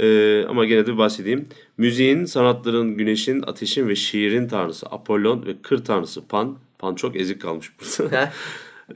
[0.00, 1.48] Ee, ama gene de bahsedeyim.
[1.76, 6.58] Müziğin, sanatların, güneşin, ateşin ve şiirin tanrısı Apollon ve kır tanrısı Pan.
[6.78, 8.32] Pan çok ezik kalmış burada.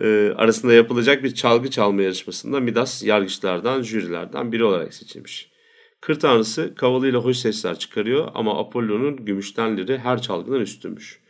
[0.00, 5.50] Ee, arasında yapılacak bir çalgı çalma yarışmasında Midas yargıçlardan, jürilerden biri olarak seçilmiş.
[6.00, 11.20] Kır tanrısı kavalıyla hoş sesler çıkarıyor ama Apollon'un gümüştenleri her çalgıdan üstünmüş.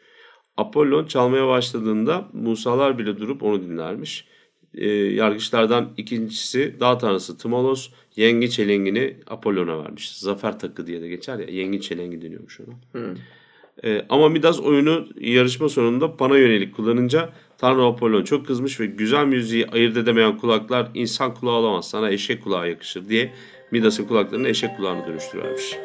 [0.57, 4.29] Apollon çalmaya başladığında Musalar bile durup onu dinlermiş.
[4.77, 10.17] Ee, yargıçlardan ikincisi dağ tanrısı Timolos yengi çelengini Apollon'a vermiş.
[10.19, 12.75] Zafer takı diye de geçer ya yengi çelengi deniyormuş ona.
[13.85, 19.27] Ee, ama Midas oyunu yarışma sonunda Pan'a yönelik kullanınca Tanrı Apollon çok kızmış ve güzel
[19.27, 23.33] müziği ayırt edemeyen kulaklar insan kulağı olamaz sana eşek kulağı yakışır diye
[23.71, 25.77] Midas'ın kulaklarını eşek kulağına dönüştürüvermiş.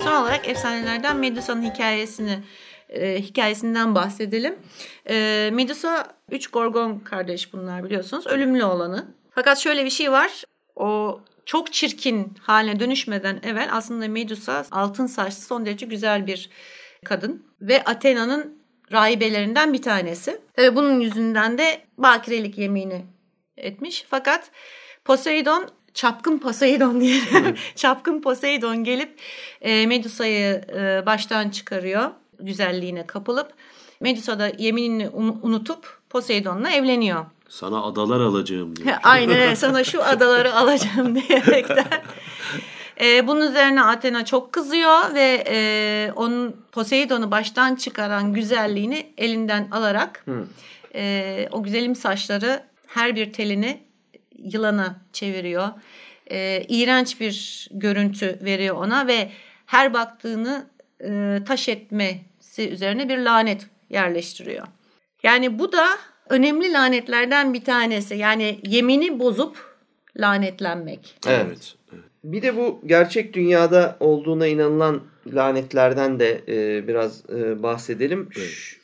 [0.00, 2.38] Son olarak efsanelerden Medusa'nın hikayesini
[2.88, 4.58] e, hikayesinden bahsedelim.
[5.08, 8.26] E, Medusa üç Gorgon kardeş bunlar biliyorsunuz.
[8.26, 9.06] Ölümlü olanı.
[9.30, 10.42] Fakat şöyle bir şey var.
[10.76, 16.50] O çok çirkin haline dönüşmeden evvel aslında Medusa altın saçlı son derece güzel bir
[17.04, 17.46] kadın.
[17.60, 18.58] Ve Athena'nın
[18.92, 20.40] rahibelerinden bir tanesi.
[20.56, 23.04] Tabii bunun yüzünden de bakirelik yemini
[23.56, 24.06] etmiş.
[24.10, 24.50] Fakat
[25.04, 27.56] Poseidon çapkın Poseidon diyelim.
[27.76, 29.20] çapkın Poseidon gelip
[29.60, 32.10] e, Medusa'yı e, baştan çıkarıyor.
[32.40, 33.52] Güzelliğine kapılıp.
[34.00, 35.08] Medusa da yeminini
[35.42, 37.26] unutup Poseidon'la evleniyor.
[37.48, 38.96] Sana adalar alacağım diyor.
[39.02, 39.54] Aynen.
[39.54, 41.86] Sana şu adaları alacağım diyerekten.
[43.00, 50.24] E, bunun üzerine Athena çok kızıyor ve e, onun Poseidon'u baştan çıkaran güzelliğini elinden alarak
[50.94, 53.82] e, o güzelim saçları her bir telini
[54.38, 55.68] yılana çeviriyor.
[56.30, 59.30] E, iğrenç bir görüntü veriyor ona ve
[59.66, 60.66] her baktığını
[61.04, 64.66] e, taş etmesi üzerine bir lanet yerleştiriyor.
[65.22, 65.86] Yani bu da
[66.28, 68.14] önemli lanetlerden bir tanesi.
[68.14, 69.56] Yani yemini bozup
[70.16, 71.14] lanetlenmek.
[71.26, 71.74] Evet.
[72.24, 75.00] Bir de bu gerçek dünyada olduğuna inanılan
[75.34, 78.28] lanetlerden de e, biraz e, bahsedelim.
[78.38, 78.76] Evet.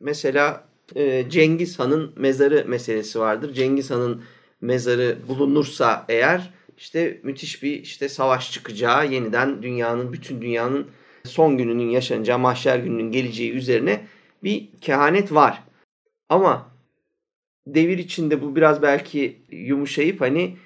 [0.00, 0.64] Mesela
[0.94, 3.54] e, Cengiz Han'ın mezarı meselesi vardır.
[3.54, 4.22] Cengiz Han'ın
[4.60, 10.86] mezarı bulunursa eğer işte müthiş bir işte savaş çıkacağı, yeniden dünyanın bütün dünyanın
[11.24, 14.00] son gününün yaşanacağı, mahşer gününün geleceği üzerine
[14.44, 15.62] bir kehanet var.
[16.28, 16.70] Ama
[17.66, 20.56] devir içinde bu biraz belki yumuşayıp hani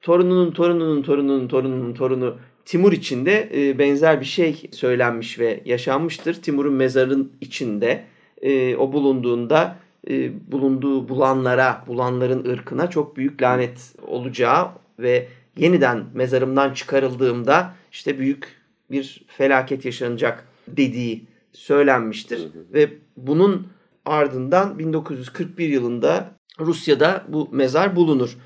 [0.00, 6.34] torununun torununun torununun torununun torunu Timur için de e, benzer bir şey söylenmiş ve yaşanmıştır.
[6.34, 8.04] Timur'un mezarın içinde
[8.42, 9.76] e, o bulunduğunda
[10.10, 18.63] e, bulunduğu bulanlara, bulanların ırkına çok büyük lanet olacağı ve yeniden mezarımdan çıkarıldığımda işte büyük
[18.94, 22.38] bir felaket yaşanacak dediği söylenmiştir.
[22.38, 22.72] Hı hı.
[22.74, 23.66] Ve bunun
[24.04, 28.36] ardından 1941 yılında Rusya'da bu mezar bulunur.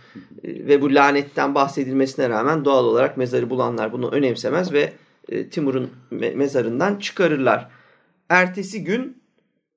[0.45, 4.93] Ve bu lanetten bahsedilmesine rağmen doğal olarak mezarı bulanlar bunu önemsemez ve
[5.29, 7.69] e, Timur'un mezarından çıkarırlar.
[8.29, 9.23] Ertesi gün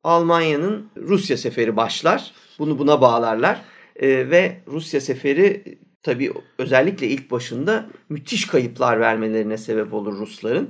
[0.04, 2.32] Almanya'nın Rusya seferi başlar.
[2.60, 3.62] Bunu buna bağlarlar.
[3.96, 10.70] E, ve Rusya seferi tabii özellikle ilk başında müthiş kayıplar vermelerine sebep olur Rusların.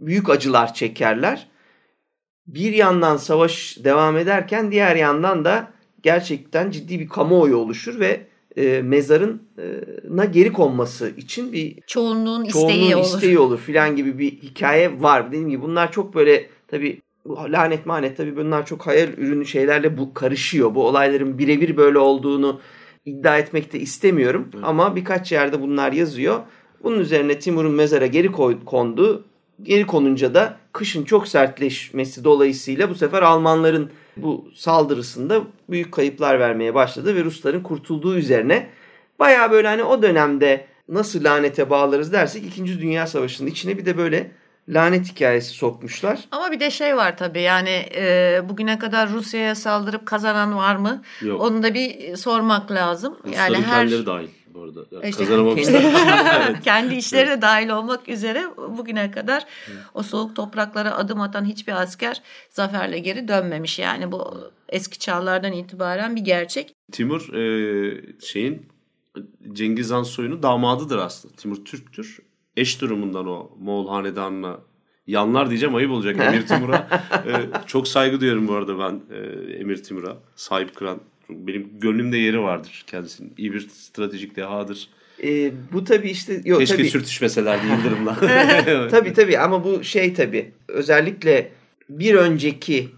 [0.00, 1.48] Büyük acılar çekerler.
[2.46, 8.82] Bir yandan savaş devam ederken diğer yandan da gerçekten ciddi bir kamuoyu oluşur ve e,
[8.82, 13.46] mezarına geri konması için bir çoğunluğun, çoğunluğun isteği, isteği olur.
[13.46, 15.28] olur filan gibi bir hikaye var.
[15.28, 20.14] Dediğim gibi bunlar çok böyle tabi lanet manet tabi bunlar çok hayal ürünü şeylerle bu
[20.14, 20.74] karışıyor.
[20.74, 22.60] Bu olayların birebir böyle olduğunu
[23.04, 24.48] iddia etmek de istemiyorum.
[24.54, 24.66] Hı.
[24.66, 26.40] Ama birkaç yerde bunlar yazıyor.
[26.82, 28.32] Bunun üzerine Timur'un mezara geri
[28.64, 29.24] kondu.
[29.62, 36.74] Geri konunca da kışın çok sertleşmesi dolayısıyla bu sefer Almanların bu saldırısında büyük kayıplar vermeye
[36.74, 38.68] başladı ve Rusların kurtulduğu üzerine
[39.18, 42.80] baya böyle hani o dönemde nasıl lanete bağlarız dersek 2.
[42.80, 44.30] Dünya Savaşı'nın içine bir de böyle
[44.68, 46.20] lanet hikayesi sokmuşlar.
[46.30, 51.02] Ama bir de şey var tabii yani e, bugüne kadar Rusya'ya saldırıp kazanan var mı?
[51.20, 51.40] Yok.
[51.40, 53.16] Onu da bir sormak lazım.
[53.36, 54.84] Yani her dahil bu arada.
[54.92, 59.46] Yani işte kendi, kendi işleri de dahil olmak üzere bugüne kadar
[59.94, 63.78] o soğuk topraklara adım atan hiçbir asker zaferle geri dönmemiş.
[63.78, 66.74] Yani bu eski çağlardan itibaren bir gerçek.
[66.92, 68.72] Timur e, şeyin
[69.52, 71.34] Cengiz Han soyunun damadıdır aslında.
[71.34, 72.18] Timur Türk'tür.
[72.56, 74.58] Eş durumundan o Moğol hanedanına
[75.06, 76.88] yanlar diyeceğim ayıp olacak Emir Timur'a.
[77.26, 80.16] ee, çok saygı duyuyorum bu arada ben e, Emir Timur'a.
[80.36, 81.00] Sahip kıran
[81.30, 83.32] benim gönlümde yeri vardır kendisinin.
[83.38, 84.88] İyi bir stratejik dehadır.
[85.22, 86.40] E, bu tabii işte...
[86.44, 86.90] Yok, Keşke tabii.
[86.90, 88.14] sürtüşmeselerdi Yıldırım'la.
[88.90, 90.52] tabii tabii ama bu şey tabii.
[90.68, 91.52] Özellikle
[91.88, 92.88] bir önceki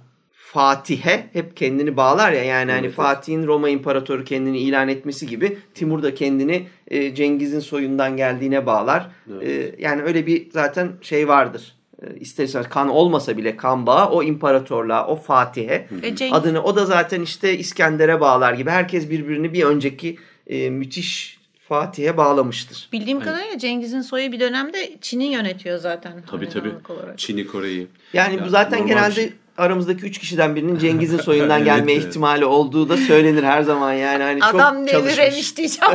[0.54, 2.94] Fatih'e hep kendini bağlar ya yani hani evet.
[2.94, 9.10] Fatih'in Roma İmparatoru kendini ilan etmesi gibi Timur da kendini e, Cengiz'in soyundan geldiğine bağlar.
[9.32, 9.48] Evet.
[9.48, 11.74] E, yani öyle bir zaten şey vardır.
[12.02, 15.88] E, ister istemez kan olmasa bile kan bağı o imparatorluğa, o Fatih'e
[16.30, 22.16] adını o da zaten işte İskender'e bağlar gibi herkes birbirini bir önceki e, müthiş Fatih'e
[22.16, 22.88] bağlamıştır.
[22.92, 23.28] Bildiğim evet.
[23.28, 26.12] kadarıyla Cengiz'in soyu bir dönemde Çin'i yönetiyor zaten.
[26.30, 26.70] Tabii tabii.
[27.16, 27.86] Çin'i, Kore'yi.
[28.12, 32.04] Yani ya, bu zaten genelde şey aramızdaki üç kişiden birinin Cengiz'in soyundan evet, gelme evet.
[32.04, 35.94] ihtimali olduğu da söylenir her zaman yani hani Adam çok deviremiş diyeceğim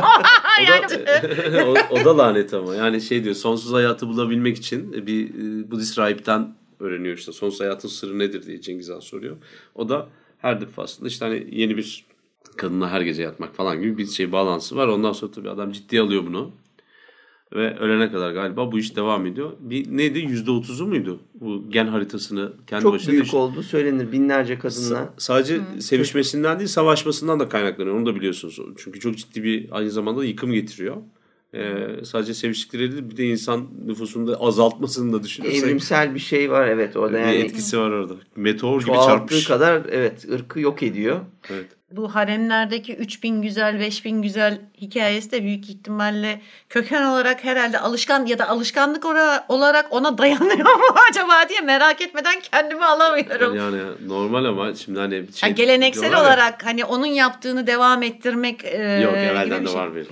[0.68, 1.62] yani.
[1.62, 5.98] o, o da lanet ama yani şey diyor sonsuz hayatı bulabilmek için bir e, Budist
[5.98, 9.36] rahipten öğreniyor işte sonsuz hayatın sırrı nedir diye Cengiz Han soruyor.
[9.74, 10.08] O da
[10.38, 12.04] her defasında işte hani yeni bir
[12.56, 14.88] kadınla her gece yatmak falan gibi bir şey bağlantısı var.
[14.88, 16.52] Ondan sonra tabii adam ciddiye alıyor bunu.
[17.54, 19.52] Ve ölene kadar galiba bu iş devam ediyor.
[19.60, 20.18] Bir neydi?
[20.18, 21.20] %30'u muydu?
[21.34, 24.94] Bu gen haritasını kendi Çok başına büyük düşün- olduğu söylenir binlerce kadınla.
[24.98, 27.96] Sa- sadece sevişmesinden değil savaşmasından da kaynaklanıyor.
[27.96, 28.58] Onu da biliyorsunuz.
[28.76, 30.96] Çünkü çok ciddi bir aynı zamanda yıkım getiriyor.
[31.54, 36.50] Ee, sadece seviştikleri değil bir de insan nüfusunu da azaltmasını da düşünürsek Evrimsel bir şey
[36.50, 37.34] var evet orada bir yani.
[37.34, 38.14] etkisi var orada.
[38.36, 39.44] Meteor gibi çarpmış.
[39.44, 41.20] kadar evet ırkı yok ediyor.
[41.50, 41.66] Evet.
[41.90, 48.38] Bu haremlerdeki 3000 güzel, 5000 güzel hikayesi de büyük ihtimalle köken olarak herhalde alışkan ya
[48.38, 49.04] da alışkanlık
[49.48, 53.56] olarak ona dayanıyor mu acaba diye merak etmeden kendimi alamıyorum.
[53.56, 58.02] Yani normal ama şimdi hani şey Yani geleneksel diyorlar ya, olarak hani onun yaptığını devam
[58.02, 59.80] ettirmek e, Yok gibi evvelden bir de şey.
[59.80, 60.06] var bir.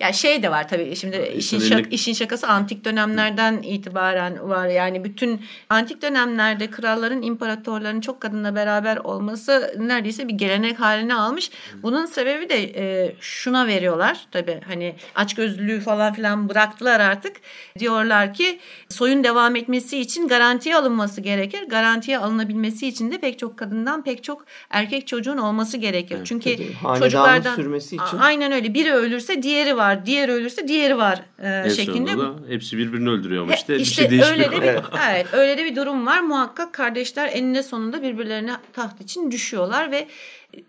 [0.00, 4.66] Ya şey de var tabii şimdi işin, insanın şak- işin şakası antik dönemlerden itibaren var.
[4.66, 5.40] Yani bütün
[5.70, 11.50] antik dönemlerde kralların, imparatorların çok kadınla beraber olması neredeyse bir gelenek haline almış.
[11.82, 17.36] Bunun sebebi de e, şuna veriyorlar tabii hani açgözlülüğü falan filan bıraktılar artık.
[17.78, 21.62] Diyorlar ki soyun devam etmesi için garantiye alınması gerekir.
[21.68, 26.18] Garantiye alınabilmesi için de pek çok kadından pek çok erkek çocuğun olması gerekir.
[26.24, 28.18] Çünkü Tabii, çocuklardan sürmesi için.
[28.18, 28.74] Aynen öyle.
[28.74, 29.85] Biri ölürse diğeri var.
[30.06, 32.10] Diğeri ölürse diğeri var e, En şeklinde.
[32.12, 34.52] sonunda da hepsi birbirini öldürüyor ama He, işte, bir işte şey değişmiyor.
[34.52, 35.26] öyle de bir, evet.
[35.32, 36.20] öyle de bir durum var.
[36.20, 40.06] Muhakkak kardeşler eninde sonunda birbirlerine taht için düşüyorlar ve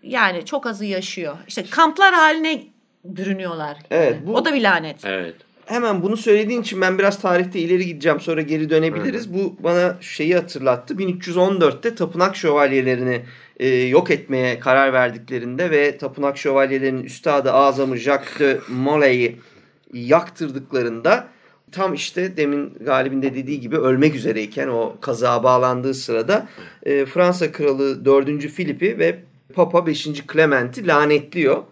[0.02, 1.36] yani çok azı yaşıyor.
[1.48, 2.62] İşte kamplar haline
[3.04, 3.76] bürünüyorlar.
[3.90, 5.04] Evet, bu- O da bir lanet.
[5.04, 5.34] Evet.
[5.66, 9.34] Hemen bunu söylediğin için ben biraz tarihte ileri gideceğim sonra geri dönebiliriz.
[9.34, 10.94] Bu bana şeyi hatırlattı.
[10.94, 13.22] 1314'te tapınak şövalyelerini
[13.58, 19.36] e, yok etmeye karar verdiklerinde ve tapınak şövalyelerinin üstadı azamı Jacques de Molay'ı
[19.92, 21.28] yaktırdıklarında
[21.72, 26.48] tam işte demin Galip'in de dediği gibi ölmek üzereyken o kazağa bağlandığı sırada
[26.82, 28.40] e, Fransa kralı 4.
[28.40, 29.18] Filip'i ve
[29.54, 30.08] Papa 5.
[30.32, 31.62] Clement'i lanetliyor.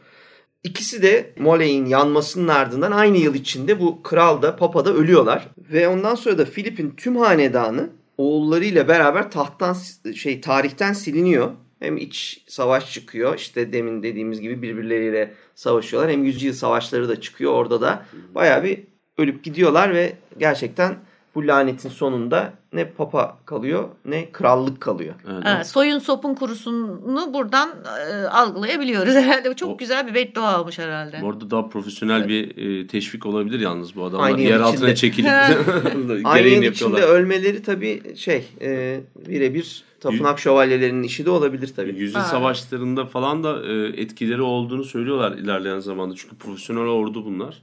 [0.65, 5.49] İkisi de Molay'in yanmasının ardından aynı yıl içinde bu kral da papa da ölüyorlar.
[5.59, 9.77] Ve ondan sonra da Filip'in tüm hanedanı oğullarıyla beraber tahttan
[10.15, 11.51] şey tarihten siliniyor.
[11.81, 16.13] Hem iç savaş çıkıyor işte demin dediğimiz gibi birbirleriyle savaşıyorlar.
[16.13, 18.05] Hem yüzyıl savaşları da çıkıyor orada da
[18.35, 18.81] bayağı bir
[19.19, 20.95] ölüp gidiyorlar ve gerçekten
[21.35, 25.15] bu lanetin sonunda ne papa kalıyor ne krallık kalıyor.
[25.33, 25.43] evet.
[25.47, 27.71] Evet, soyun sopun kurusunu buradan
[28.11, 29.55] e, algılayabiliyoruz herhalde.
[29.55, 31.19] Çok O- güzel bir beddua olmuş herhalde.
[31.23, 34.27] Bu arada daha profesyonel bir e, teşvik olabilir yalnız bu adamlar.
[34.27, 34.95] Aynı Yer altına içinde.
[34.95, 35.31] çekilip
[36.25, 37.15] Aynı gereğini yıl içinde yapıyorlar.
[37.21, 41.99] ölmeleri tabii şey e, birebir tapınak şövalyelerinin işi de olabilir tabii.
[41.99, 42.27] Yüzyıl Ha.
[42.27, 46.15] savaşlarında falan da e, etkileri olduğunu söylüyorlar ilerleyen zamanda.
[46.15, 47.63] Çünkü profesyonel ordu bunlar.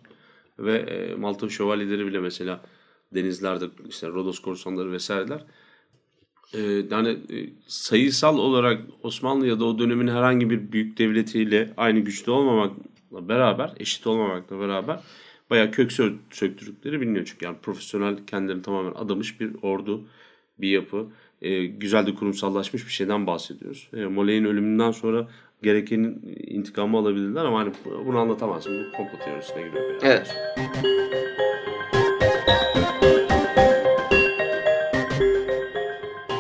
[0.60, 2.62] Ve e, Malta şövalyeleri bile mesela
[3.14, 5.44] denizlerde işte Rodos korsanları vesaireler.
[6.54, 12.00] E, yani e, sayısal olarak Osmanlı ya da o dönemin herhangi bir büyük devletiyle aynı
[12.00, 15.00] güçte olmamakla beraber, eşit olmamakla beraber
[15.50, 17.26] bayağı kök sö- söktürdükleri biliniyor.
[17.26, 20.02] Çünkü yani profesyonel kendilerini tamamen adamış bir ordu,
[20.58, 21.08] bir yapı.
[21.44, 23.90] E, güzel de kurumsallaşmış bir şeyden bahsediyoruz.
[23.98, 25.28] E, Moley'in ölümünden sonra
[25.64, 27.72] gerekenin intikamı alabilirler ama hani
[28.06, 28.86] bunu anlatamazsın.
[28.86, 29.90] Bu komplo teorisine giriyor.
[29.90, 30.00] Yani.
[30.04, 30.36] Evet.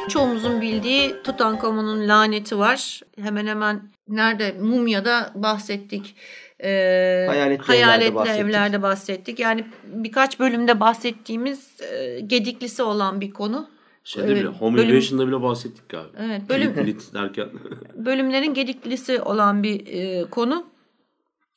[0.09, 3.01] Çoğumuzun bildiği Tutankamon'un laneti var.
[3.21, 4.55] Hemen hemen nerede?
[4.61, 6.15] Mumya'da bahsettik.
[6.63, 8.41] Ee, Hayaletli hayaletli evlerde bahsettik.
[8.41, 9.39] evlerde bahsettik.
[9.39, 13.69] Yani birkaç bölümde bahsettiğimiz e, gediklisi olan bir konu.
[14.03, 16.17] Şeyde bile, Home bölüm- Invasion'da bile bahsettik galiba.
[16.19, 17.49] Evet, bölüm Kilit derken.
[17.95, 20.65] bölümlerin gediklisi olan bir e, konu.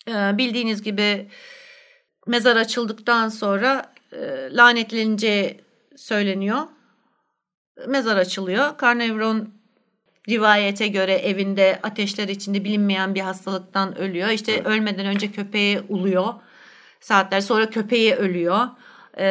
[0.09, 1.29] E, bildiğiniz gibi
[2.27, 4.17] mezar açıldıktan sonra e,
[4.57, 5.61] lanetleneceği
[5.97, 6.59] söyleniyor.
[7.89, 8.79] Mezar açılıyor.
[8.83, 9.49] Carnarvon
[10.29, 14.29] rivayete göre evinde ateşler içinde bilinmeyen bir hastalıktan ölüyor.
[14.29, 14.67] İşte Evet.
[14.67, 16.35] ölmeden önce köpeği uluyor.
[17.01, 18.67] Saatler sonra köpeği ölüyor.
[19.19, 19.27] E,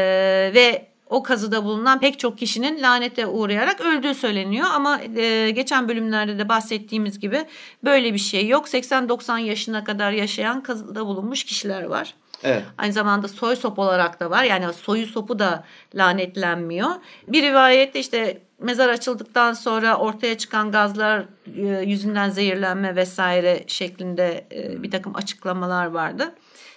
[0.56, 4.68] ve o kazıda bulunan pek çok kişinin lanete uğrayarak öldüğü söyleniyor.
[4.74, 7.46] Ama e, geçen bölümlerde de bahsettiğimiz gibi
[7.84, 8.68] böyle bir şey yok.
[8.68, 12.14] 80-90 yaşına kadar yaşayan kazıda bulunmuş kişiler var.
[12.44, 12.64] Evet.
[12.78, 14.44] Aynı zamanda soy sop olarak da var.
[14.44, 15.64] Yani soyu sopu da
[15.96, 16.90] lanetlenmiyor.
[17.28, 21.26] Bir rivayette işte mezar açıldıktan sonra ortaya çıkan gazlar
[21.58, 26.36] e, yüzünden zehirlenme vesaire şeklinde e, bir takım açıklamalar vardı.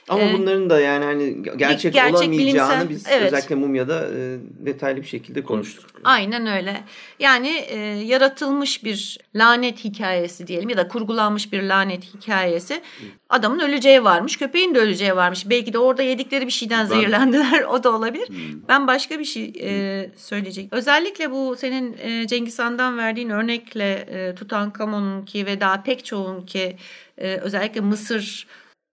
[0.09, 3.27] Ama Ee, bunların da yani hani gerçek, gerçek olamayacağını bilimsel- biz evet.
[3.33, 5.85] özellikle Mumya'da e, detaylı bir şekilde konuştuk.
[6.05, 6.83] Aynen öyle.
[7.21, 12.81] Yani e, yaratılmış bir lanet hikayesi diyelim ya da kurgulanmış bir lanet hikayesi.
[13.29, 15.51] Adamın öleceği varmış, köpeğin de öleceği varmış.
[15.51, 17.63] Belki de orada yedikleri bir şeyden Ben- zehirlendiler.
[17.69, 18.29] O da olabilir.
[18.69, 20.73] Ben başka bir şey e, söyleyecek.
[20.73, 26.77] Özellikle bu senin e, Cengiz Han'dan verdiğin örnekle e, Tutankamon'unki ve daha pek çoğunki
[27.19, 28.47] e, özellikle Mısır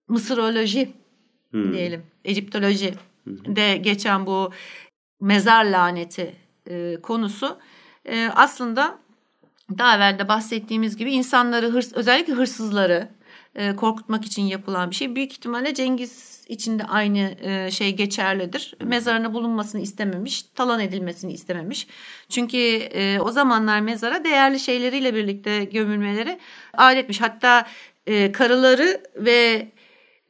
[0.09, 0.89] Mısıroloji
[1.55, 1.73] Hmm.
[1.73, 2.03] diyelim.
[2.25, 2.93] Egiptoloji
[3.27, 4.51] de geçen bu
[5.21, 6.35] mezar laneti
[6.69, 7.57] e, konusu
[8.05, 8.99] e, aslında
[9.77, 13.09] daha evvel de bahsettiğimiz gibi insanları hırs, özellikle hırsızları
[13.55, 15.15] e, korkutmak için yapılan bir şey.
[15.15, 18.75] Büyük ihtimalle Cengiz için de aynı e, şey geçerlidir.
[18.83, 21.87] Mezarına bulunmasını istememiş, talan edilmesini istememiş.
[22.29, 26.39] Çünkü e, o zamanlar mezara değerli şeyleriyle birlikte gömülmeleri
[26.73, 27.21] adetmiş.
[27.21, 27.67] Hatta
[28.07, 29.71] e, karıları ve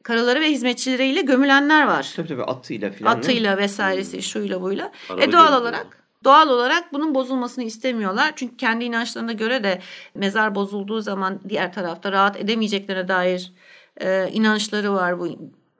[0.06, 2.12] karıları ve hizmetçileriyle gömülenler var.
[2.16, 3.16] Tabii tabii atıyla filan.
[3.16, 4.92] Atıyla vesairesi şuyla buyla.
[5.10, 8.32] Araba e doğal olarak doğal olarak bunun bozulmasını istemiyorlar.
[8.36, 9.80] Çünkü kendi inançlarına göre de
[10.14, 13.52] mezar bozulduğu zaman diğer tarafta rahat edemeyeceklerine dair
[14.00, 15.28] e, inançları var bu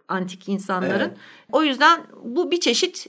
[0.08, 1.08] antik insanların.
[1.08, 1.16] Evet.
[1.52, 3.06] O yüzden bu bir çeşit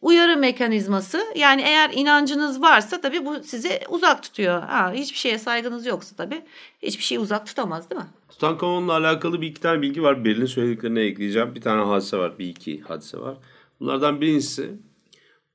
[0.00, 1.20] uyarı mekanizması.
[1.36, 4.62] Yani eğer inancınız varsa tabii bu sizi uzak tutuyor.
[4.62, 6.42] Ha, hiçbir şeye saygınız yoksa tabii
[6.82, 8.08] hiçbir şeyi uzak tutamaz değil mi?
[8.28, 10.24] Tutankamon'la alakalı bir iki tane bilgi var.
[10.24, 11.54] Beril'in söylediklerine ekleyeceğim.
[11.54, 12.38] Bir tane hadise var.
[12.38, 13.36] Bir iki hadise var.
[13.80, 14.70] Bunlardan birincisi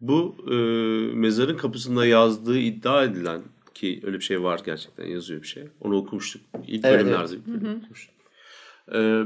[0.02, 0.56] bu e,
[1.16, 3.41] mezarın kapısında yazdığı iddia edilen
[3.74, 5.64] ki öyle bir şey var gerçekten yazıyor bir şey.
[5.82, 6.41] Onu okumuştuk.
[6.68, 8.16] İlk Evet, bölümlerde bölüm okumuştuk.
[8.93, 9.24] E,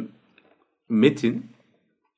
[0.90, 1.46] metin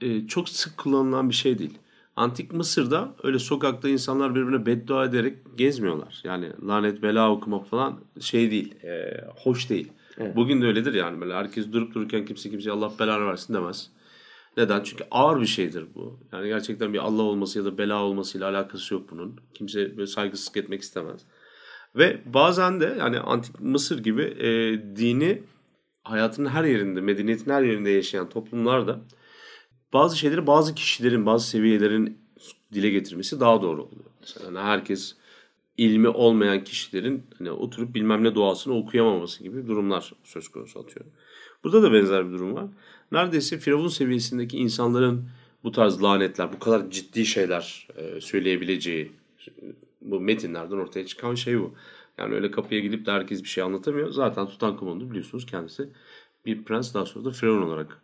[0.02, 1.78] e, çok sık kullanılan bir şey değil.
[2.22, 6.22] Antik Mısır'da öyle sokakta insanlar birbirine beddua ederek gezmiyorlar.
[6.24, 8.84] Yani lanet bela okumak falan şey değil.
[8.84, 9.92] e, hoş değil.
[10.18, 10.36] Evet.
[10.36, 11.22] Bugün de öyledir yani.
[11.22, 13.90] Böyle herkes durup dururken kimse kimseye Allah belanı versin demez.
[14.58, 14.84] Neden?
[14.84, 16.20] Çünkü ağır bir şeydir bu.
[16.32, 19.40] Yani gerçekten bir Allah olması ya da bela olmasıyla alakası yok bunun.
[19.54, 21.22] Kimse böyle saygısızlık etmek istemez.
[21.96, 24.50] Ve bazen de yani antik Mısır gibi e,
[24.96, 25.44] dini
[26.04, 29.00] hayatın her yerinde, medeniyetin her yerinde yaşayan toplumlarda
[29.94, 32.18] bazı şeyleri bazı kişilerin, bazı seviyelerin
[32.74, 34.06] dile getirmesi daha doğru oluyor.
[34.22, 35.16] Mesela hani herkes
[35.78, 41.06] ilmi olmayan kişilerin hani oturup bilmem ne duasını okuyamaması gibi durumlar söz konusu atıyor.
[41.64, 42.66] Burada da benzer bir durum var.
[43.12, 45.30] Neredeyse Firavun seviyesindeki insanların
[45.64, 49.12] bu tarz lanetler, bu kadar ciddi şeyler e, söyleyebileceği
[50.02, 51.74] bu metinlerden ortaya çıkan şey bu.
[52.18, 54.12] Yani öyle kapıya gidip de herkes bir şey anlatamıyor.
[54.12, 55.90] Zaten Tutankamon'u biliyorsunuz kendisi
[56.46, 58.02] bir prens daha sonra da Firavun olarak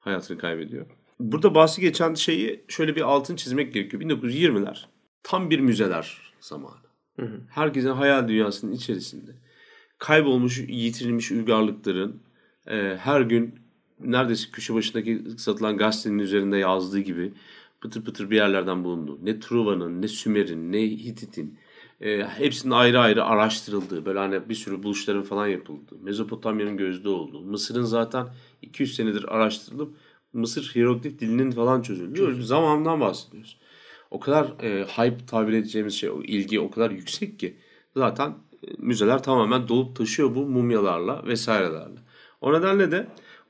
[0.00, 0.86] hayatını kaybediyor.
[1.20, 4.02] Burada bahsi geçen şeyi şöyle bir altın çizmek gerekiyor.
[4.02, 4.84] 1920'ler
[5.22, 6.74] tam bir müzeler zamanı.
[7.50, 9.30] Herkesin hayal dünyasının içerisinde
[9.98, 12.22] kaybolmuş, yitirilmiş uygarlıkların
[12.66, 13.54] e, her gün
[14.00, 17.32] neredeyse köşe başındaki satılan gazetenin üzerinde yazdığı gibi
[17.80, 19.18] pıtır pıtır bir yerlerden bulundu.
[19.22, 21.58] Ne Truva'nın, ne Sümer'in, ne Hitit'in
[22.00, 27.40] e, hepsinin ayrı ayrı araştırıldığı, böyle hani bir sürü buluşların falan yapıldığı, Mezopotamya'nın gözde olduğu,
[27.40, 28.26] Mısır'ın zaten
[28.62, 29.96] 200 senedir araştırılıp
[30.32, 33.58] Mısır hieroglif dilinin falan çözüldüğü zamandan bahsediyoruz.
[34.10, 37.56] O kadar e, hype tabir edeceğimiz şey, o ilgi o kadar yüksek ki
[37.96, 41.98] zaten e, müzeler tamamen dolup taşıyor bu mumyalarla vesairelerle.
[42.40, 43.06] O nedenle de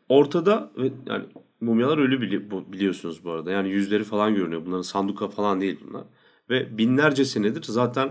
[0.08, 0.72] ortada
[1.06, 1.24] yani
[1.60, 3.50] mumyalar ölü bili- bu- biliyorsunuz bu arada.
[3.50, 4.66] Yani yüzleri falan görünüyor.
[4.66, 6.04] Bunların sanduka falan değil bunlar.
[6.50, 8.10] Ve binlerce senedir zaten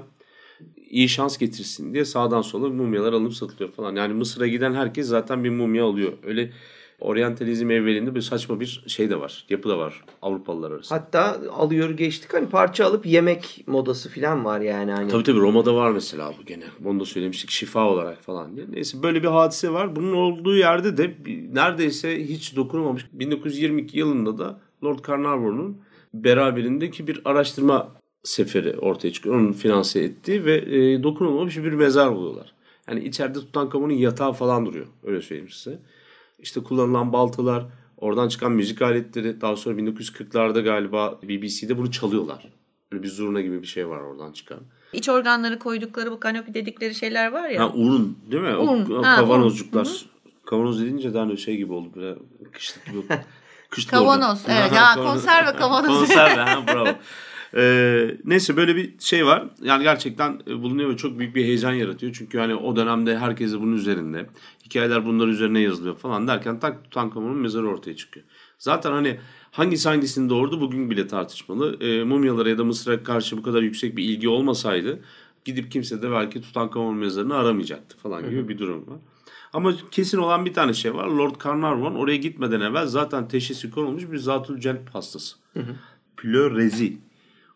[0.90, 3.96] iyi şans getirsin diye sağdan sola mumyalar alınıp satılıyor falan.
[3.96, 6.14] Yani Mısır'a giden herkes zaten bir mumya alıyor.
[6.24, 6.52] Öyle
[7.00, 9.46] oryantalizm evvelinde bir saçma bir şey de var.
[9.50, 11.00] Yapı da var Avrupalılar arasında.
[11.00, 15.12] Hatta alıyor geçtik hani parça alıp yemek modası falan var yani hani.
[15.12, 16.64] Tabii tabii Roma'da var mesela bu gene.
[16.86, 18.66] Onu da söylemiştik şifa olarak falan diye.
[18.70, 19.96] Neyse böyle bir hadise var.
[19.96, 21.16] Bunun olduğu yerde de
[21.54, 23.06] neredeyse hiç dokunulmamış.
[23.14, 25.78] 1922 yılında da Lord Carnarvon'un
[26.14, 27.92] beraberindeki bir araştırma
[28.24, 29.36] seferi ortaya çıkıyor.
[29.36, 32.54] Onun finanse ettiği ve e, dokunulmamış bir mezar buluyorlar.
[32.90, 34.86] Yani içeride Tutankamon'un yatağı falan duruyor.
[35.04, 35.80] Öyle söyleyeyim size.
[36.42, 37.66] İşte kullanılan baltalar,
[37.98, 39.42] oradan çıkan müzik aletleri.
[39.42, 42.48] Daha sonra 1940'larda galiba BBC'de bunu çalıyorlar.
[42.92, 44.60] Böyle bir zurna gibi bir şey var oradan çıkan.
[44.94, 47.64] İç organları koydukları bu kanopi dedikleri şeyler var ya.
[47.64, 48.56] Ha urun değil mi?
[48.58, 49.86] Urun, o ha, kavanozcuklar.
[49.86, 49.98] urun.
[50.46, 51.90] Kavanoz deyince daha şey gibi oldu.
[51.96, 52.16] Böyle
[52.52, 53.02] kışlık gibi.
[53.70, 54.58] Kışlık Kavanoz, organ.
[54.58, 54.74] evet.
[54.74, 56.00] Ya, konserve kavanozu.
[56.00, 56.88] konserve ha bravo.
[57.56, 59.44] Ee, neyse böyle bir şey var.
[59.62, 62.14] Yani gerçekten e, bulunuyor ve çok büyük bir heyecan yaratıyor.
[62.18, 64.30] Çünkü hani o dönemde herkes bunun üzerinde.
[64.66, 68.26] Hikayeler bunların üzerine yazılıyor falan derken tak Tutankamon'un mezarı ortaya çıkıyor.
[68.58, 69.20] Zaten hani
[69.52, 71.84] hangisi hangisini doğurdu bugün bile tartışmalı.
[71.84, 75.00] E, mumyalara ya da Mısır'a karşı bu kadar yüksek bir ilgi olmasaydı
[75.46, 78.98] gidip kimse de belki Tutankamon mezarını aramayacaktı falan gibi bir durum var.
[79.54, 81.08] Ama kesin olan bir tane şey var.
[81.08, 85.36] Lord Carnarvon oraya gitmeden evvel zaten teşhisi konulmuş bir zatül celp hastası.
[86.18, 86.98] Plörezi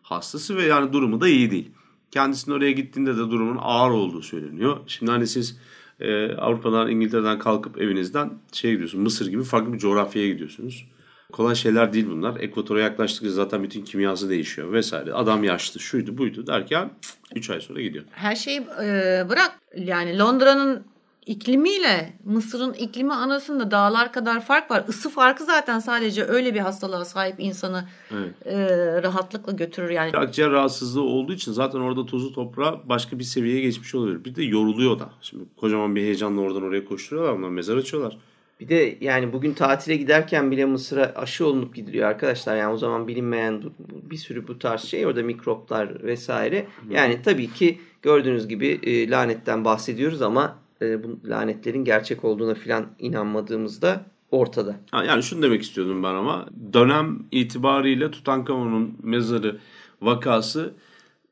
[0.04, 1.70] hastası ve yani durumu da iyi değil.
[2.10, 4.76] Kendisinin oraya gittiğinde de durumun ağır olduğu söyleniyor.
[4.86, 5.58] Şimdi hani siz
[6.00, 9.02] e, Avrupa'dan, İngiltere'den kalkıp evinizden şey gidiyorsunuz.
[9.02, 10.86] Mısır gibi farklı bir coğrafyaya gidiyorsunuz.
[11.32, 12.40] Kolay şeyler değil bunlar.
[12.40, 15.12] Ekvatora yaklaştıkça zaten bütün kimyası değişiyor vesaire.
[15.12, 16.90] Adam yaşlı, şuydu buydu derken
[17.34, 18.04] 3 ay sonra gidiyor.
[18.10, 19.60] Her şeyi e, bırak.
[19.76, 20.84] Yani Londra'nın
[21.26, 24.84] iklimiyle Mısır'ın iklimi arasında dağlar kadar fark var.
[24.88, 28.46] Isı farkı zaten sadece öyle bir hastalığa sahip insanı Evet.
[28.46, 30.16] e, rahatlıkla götürür yani.
[30.16, 34.24] Akciğer rahatsızlığı olduğu için zaten orada tozu toprağı başka bir seviyeye geçmiş oluyor.
[34.24, 35.10] Bir de yoruluyor da.
[35.20, 37.38] Şimdi kocaman bir heyecanla oradan oraya koşturuyorlar.
[37.38, 38.18] Bunlar mezar açıyorlar.
[38.60, 42.56] Bir de yani bugün tatile giderken bile Mısır'a aşı olunup gidiliyor arkadaşlar.
[42.56, 43.62] Yani o zaman bilinmeyen
[44.10, 46.66] bir sürü bu tarz şey orada mikroplar vesaire.
[46.90, 52.86] Yani tabii ki gördüğünüz gibi e, lanetten bahsediyoruz ama e, bu lanetlerin gerçek olduğuna filan
[52.98, 54.76] inanmadığımızda ortada.
[54.92, 59.58] Yani şunu demek istiyordum ben ama dönem itibariyle Tutankamon'un mezarı
[60.02, 60.74] vakası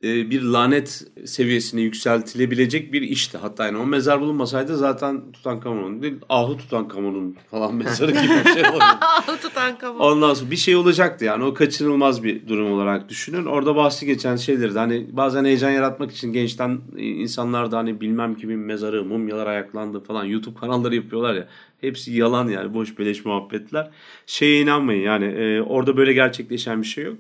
[0.03, 3.39] bir lanet seviyesine yükseltilebilecek bir işti.
[3.39, 8.63] Hatta yani o mezar bulunmasaydı zaten Tutankamon'un değil Ahu Tutankamon'un falan mezarı gibi bir şey
[8.63, 8.85] olurdu.
[9.43, 10.01] Tutankamon.
[10.01, 13.47] Ondan sonra bir şey olacaktı yani o kaçınılmaz bir durum olarak düşünün.
[13.47, 18.01] Orada bahsi geçen şeyleri de hani bazen heyecan yaratmak için gençten e, insanlar da hani
[18.01, 21.49] bilmem kimin mezarı, mumyalar ayaklandı falan YouTube kanalları yapıyorlar ya.
[21.81, 23.91] Hepsi yalan yani boş beleş muhabbetler.
[24.27, 27.19] Şeye inanmayın yani e, orada böyle gerçekleşen bir şey yok.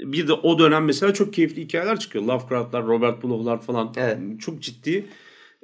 [0.00, 2.24] Bir de o dönem mesela çok keyifli hikayeler çıkıyor.
[2.24, 3.92] Lovecraft'lar, Robert Bloch'lar falan.
[3.96, 4.18] Evet.
[4.40, 5.06] Çok ciddi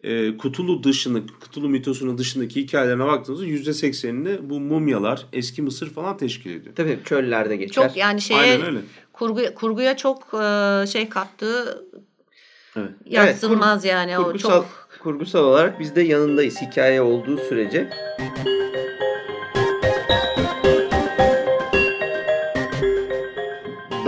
[0.03, 6.51] e, Kutulu dışında, Kutulu mitosunun dışındaki hikayelerine baktığınızda %80'ini bu mumyalar, eski Mısır falan teşkil
[6.51, 6.75] ediyor.
[6.75, 7.89] Tabii çöllerde geçer.
[7.89, 8.79] Çok yani şeye Aynen öyle.
[9.13, 11.87] kurgu, kurguya çok e, şey kattığı
[12.77, 12.91] Evet.
[13.07, 14.19] yatsınmaz yani.
[14.19, 17.91] O kurgusal, çok kurgusal olarak biz de yanındayız hikaye olduğu sürece.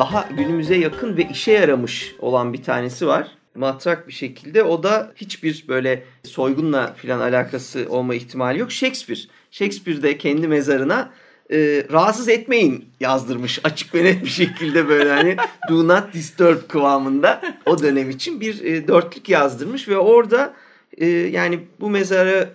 [0.03, 3.28] Daha günümüze yakın ve işe yaramış olan bir tanesi var.
[3.55, 4.62] Matrak bir şekilde.
[4.62, 8.72] O da hiçbir böyle soygunla filan alakası olma ihtimali yok.
[8.72, 9.20] Shakespeare.
[9.50, 11.11] Shakespeare de kendi mezarına
[11.53, 15.36] e, rahatsız etmeyin yazdırmış açık ve net bir şekilde böyle hani
[15.68, 20.55] do not disturb kıvamında o dönem için bir e, dörtlük yazdırmış ve orada
[20.98, 22.48] e, yani bu mezarı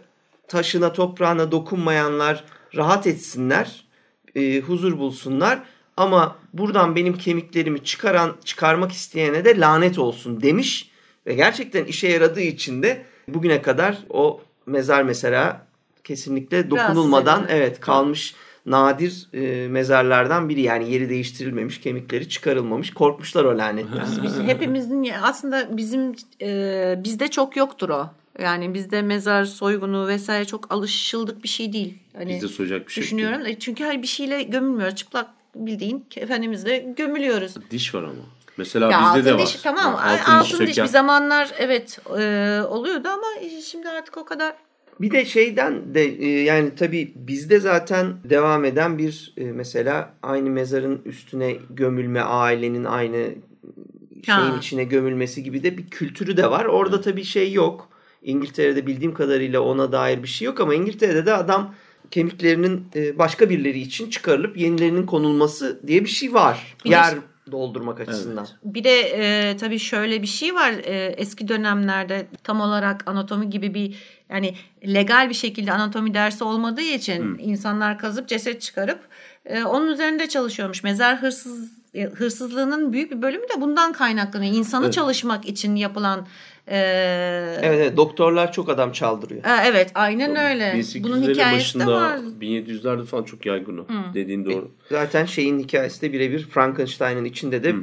[0.47, 2.43] taşına toprağına dokunmayanlar
[2.75, 3.85] rahat etsinler
[4.35, 5.59] e, huzur bulsunlar
[5.97, 10.91] ama buradan benim kemiklerimi çıkaran çıkarmak isteyene de lanet olsun demiş
[11.27, 15.67] ve gerçekten işe yaradığı için de bugüne kadar o mezar mesela
[16.03, 18.35] kesinlikle dokunulmadan evet kalmış
[18.65, 24.05] nadir e, mezarlardan biri yani yeri değiştirilmemiş kemikleri çıkarılmamış korkmuşlar o lanetten.
[24.23, 28.09] biz hepimizin aslında bizim e, bizde çok yoktur o.
[28.41, 31.97] Yani bizde mezar soygunu vesaire çok alışıldık bir şey değil.
[32.17, 33.45] Hani Bizde soyacak bir şey düşünüyorum.
[33.45, 34.95] E, Çünkü her bir şeyle gömülmüyoruz.
[34.95, 35.27] Çıplak
[35.65, 37.55] bildiğin kefenimizle gömülüyoruz.
[37.71, 38.13] Diş var ama.
[38.57, 39.47] Mesela Ya bizde de altın var.
[39.47, 40.85] diş tamam Ha, altın, diş, söken.
[40.85, 44.53] bir zamanlar evet e, oluyordu ama şimdi artık o kadar
[45.01, 50.49] Bir de şeyden de e, yani tabii bizde zaten devam eden bir e, mesela aynı
[50.49, 53.17] mezarın üstüne gömülme ailenin aynı
[54.25, 54.55] şeyin Ha.
[54.57, 56.65] içine gömülmesi gibi de bir kültürü de var.
[56.65, 57.89] Orada tabii şey yok.
[58.21, 61.73] İngiltere'de bildiğim kadarıyla ona dair bir şey yok ama İngiltere'de de adam
[62.11, 66.75] kemiklerinin e, başka birileri için çıkarılıp yenilerinin konulması diye bir şey var.
[66.85, 67.15] Yer
[67.51, 68.47] doldurmak açısından.
[68.63, 70.71] Bir de e, tabii şöyle bir şey var.
[70.71, 73.95] E, eski dönemlerde tam olarak anatomi gibi bir
[74.29, 74.55] yani
[74.85, 78.99] legal bir şekilde anatomi dersi olmadığı için insanlar kazıp ceset çıkarıp
[79.45, 80.83] e, onun üzerinde çalışıyormuş.
[80.83, 84.55] Mezar hırsız e, hırsızlığının büyük bir bölümü de bundan kaynaklanıyor.
[84.55, 84.93] İnsanı Evet.
[84.93, 86.27] çalışmak için yapılan
[86.67, 86.77] e,
[87.61, 89.43] Evet, evet doktorlar çok adam çaldırıyor.
[89.45, 90.63] e, evet aynen öyle.
[90.63, 92.17] 1800'lerin Bunun hikayesi de başında, var.
[92.41, 93.85] 1700'lerde falan çok yaygın o.
[94.13, 94.71] Dediğin doğru.
[94.89, 97.75] Zaten şeyin hikayesi de birebir Frankenstein'ın içinde de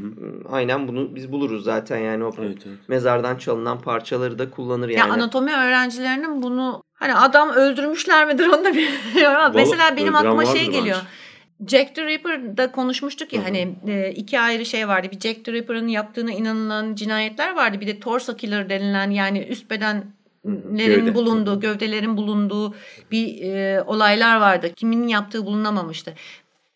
[0.51, 2.78] aynen bunu biz buluruz zaten yani o Evet, evet.
[2.89, 5.12] mezardan çalınan parçaları da kullanır Ya yani.
[5.12, 9.37] anatomi öğrencilerinin bunu hani adam öldürmüşler midir onu da bilmiyorum.
[9.41, 10.97] ama Mesela benim aklıma şey geliyor.
[10.97, 11.24] bence.
[11.69, 15.09] Jack the Ripper'da konuşmuştuk ya hani e, iki ayrı şey vardı.
[15.12, 17.81] Bir Jack the Ripper'ın yaptığına inanılan cinayetler vardı.
[17.81, 21.15] Bir de torso killer denilen yani üst bedenlerin Gövde.
[21.15, 22.75] bulunduğu, gövdelerin bulunduğu
[23.11, 24.73] bir e, olaylar vardı.
[24.77, 26.15] Kimin yaptığı bulunamamıştı.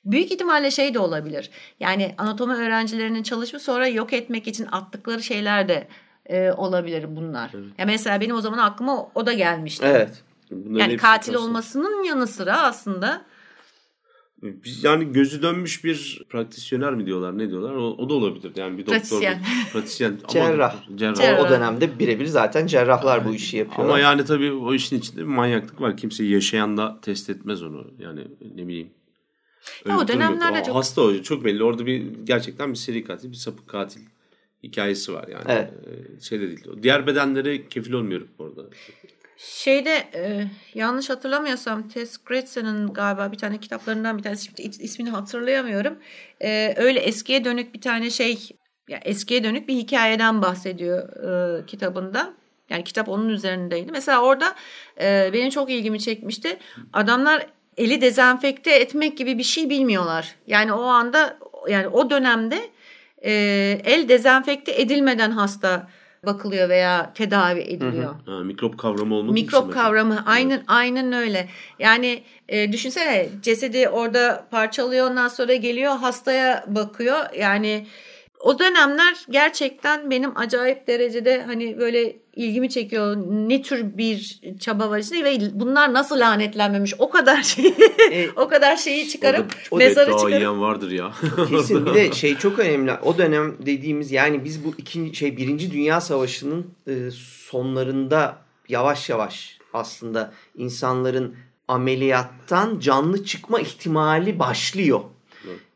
[0.04, 1.50] Büyük ihtimalle şey de olabilir.
[1.80, 5.88] Yani anatomi öğrencilerinin çalışıp sonra yok etmek için attıkları şeyler de
[6.26, 7.50] e, olabilir bunlar.
[7.78, 9.86] Ya mesela benim o zaman aklıma o da gelmişti.
[9.88, 10.22] Evet.
[10.50, 13.22] Bunların Yani katil olmasının yanı sıra aslında
[14.82, 18.86] yani gözü dönmüş bir pratisyoner mi diyorlar ne diyorlar o, o da olabilir yani bir
[18.86, 19.42] doktor Pratisyen.
[19.72, 20.76] pratisyen ama- Cerrah.
[20.96, 21.14] cerrah.
[21.14, 21.40] Cerrah.
[21.46, 23.84] O dönemde birebir zaten cerrahlar bu işi yapıyorlar.
[23.94, 25.96] Ama yani tabii o işin içinde bir manyaklık var.
[25.96, 27.86] Kimse yaşayan da test etmez onu.
[27.98, 28.20] Yani
[28.54, 28.90] ne bileyim.
[29.88, 31.64] Ya o dönemlerde çok- Hasta o çok belli.
[31.64, 34.00] Orada bir gerçekten bir seri katil, bir sapık katil
[34.62, 35.44] hikayesi var yani.
[35.48, 35.70] Evet.
[36.18, 36.64] Ee, Şey de değil.
[36.82, 38.62] Diğer bedenlere kefil olmuyorum orada.
[39.38, 45.10] Şeyde e, yanlış hatırlamıyorsam Tess Gretzen'ın galiba bir tane kitaplarından bir tanesi şimdi is- ismini
[45.10, 45.98] hatırlayamıyorum.
[46.40, 48.48] E, öyle eskiye dönük bir tane şey
[48.88, 51.08] ya eskiye dönük bir hikayeden bahsediyor
[51.60, 52.34] e, kitabında.
[52.70, 53.92] Yani kitap onun üzerindeydi.
[53.92, 54.54] Mesela orada
[55.00, 56.56] e, benim çok ilgimi çekmişti.
[56.92, 60.34] Adamlar eli dezenfekte etmek gibi bir şey bilmiyorlar.
[60.46, 62.58] Yani o anda yani o dönemde
[63.24, 63.32] e,
[63.84, 65.88] el dezenfekte edilmeden hasta
[66.26, 68.14] bakılıyor veya tedavi ediliyor.
[68.26, 71.48] Ha, mikrop kavramı olmadığı Mikrop için kavramı aynen aynen öyle.
[71.78, 77.16] Yani e, düşünsene cesedi orada parçalıyor ondan sonra geliyor hastaya bakıyor.
[77.38, 77.86] Yani
[78.40, 83.16] o dönemler gerçekten benim acayip derecede hani böyle ilgimi çekiyor.
[83.30, 87.74] Ne tür bir çaba var işte ve bunlar nasıl lanetlenmemiş o kadar şey
[88.12, 91.12] E, o kadar şeyi çıkarıp Orada, o mezarı çıkarıp yiyen vardır ya.
[91.48, 92.92] Kesin bir de şey çok önemli.
[93.04, 97.10] O dönem dediğimiz yani biz bu ikinci şey birinci Dünya Savaşı'nın e,
[97.50, 101.36] sonlarında yavaş yavaş aslında insanların
[101.68, 105.00] ameliyattan canlı çıkma ihtimali başlıyor.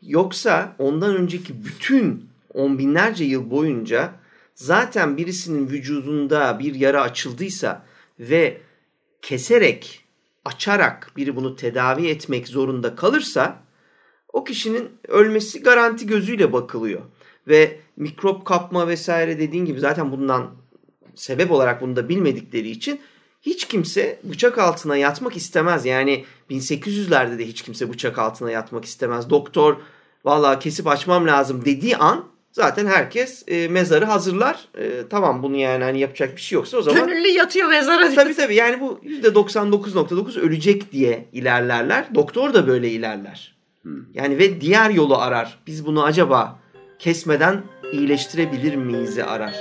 [0.02, 4.12] Yoksa ondan önceki bütün on binlerce yıl boyunca
[4.54, 7.86] zaten birisinin vücudunda bir yara açıldıysa
[8.18, 8.60] ve
[9.22, 10.04] keserek,
[10.44, 13.62] açarak biri bunu tedavi etmek zorunda kalırsa
[14.32, 17.00] o kişinin ölmesi garanti gözüyle bakılıyor.
[17.48, 20.50] Ve mikrop kapma vesaire dediğin gibi zaten bundan
[21.14, 23.00] sebep olarak bunu da bilmedikleri için
[23.42, 25.86] hiç kimse bıçak altına yatmak istemez.
[25.86, 29.30] Yani 1800'lerde de hiç kimse bıçak altına yatmak istemez.
[29.30, 29.76] Doktor
[30.24, 34.68] vallahi kesip açmam lazım dediği an zaten herkes e, mezarı hazırlar.
[34.78, 38.14] E, tamam bunu yani hani yapacak bir şey yoksa o zaman gönüllü yatıyor mezara.
[38.14, 42.14] Tabii tabii yani bu %99.9 ölecek diye ilerlerler.
[42.14, 43.56] Doktor da böyle ilerler.
[44.14, 45.58] Yani ve diğer yolu arar.
[45.66, 46.58] Biz bunu acaba
[46.98, 49.54] kesmeden iyileştirebilir miyiz'i arar.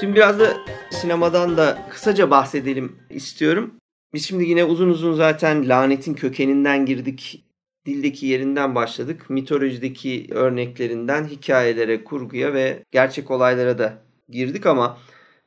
[0.00, 0.56] Şimdi biraz da
[0.90, 3.74] sinemadan da kısaca bahsedelim istiyorum.
[4.14, 7.44] Biz şimdi yine uzun uzun zaten lanetin kökeninden girdik.
[7.86, 9.30] Dildeki yerinden başladık.
[9.30, 14.98] Mitolojideki örneklerinden hikayelere, kurguya ve gerçek olaylara da girdik ama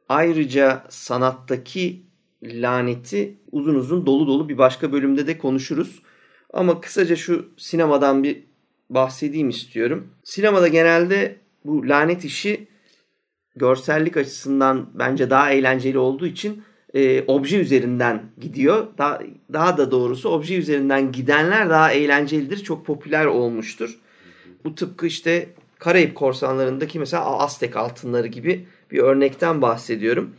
[0.09, 2.03] ayrıca sanattaki
[2.43, 6.01] laneti uzun uzun dolu dolu bir başka bölümde de konuşuruz.
[6.53, 8.43] Ama kısaca şu sinemadan bir
[8.89, 10.07] bahsedeyim istiyorum.
[10.23, 12.67] Sinemada genelde bu lanet işi
[13.55, 16.63] görsellik açısından bence daha eğlenceli olduğu için
[16.93, 18.87] e, obje üzerinden gidiyor.
[18.97, 19.21] Daha,
[19.53, 22.63] daha da doğrusu obje üzerinden gidenler daha eğlencelidir.
[22.63, 23.99] Çok popüler olmuştur.
[24.65, 30.35] Bu tıpkı işte Karayip korsanlarındaki mesela Aztek altınları gibi bir örnekten bahsediyorum.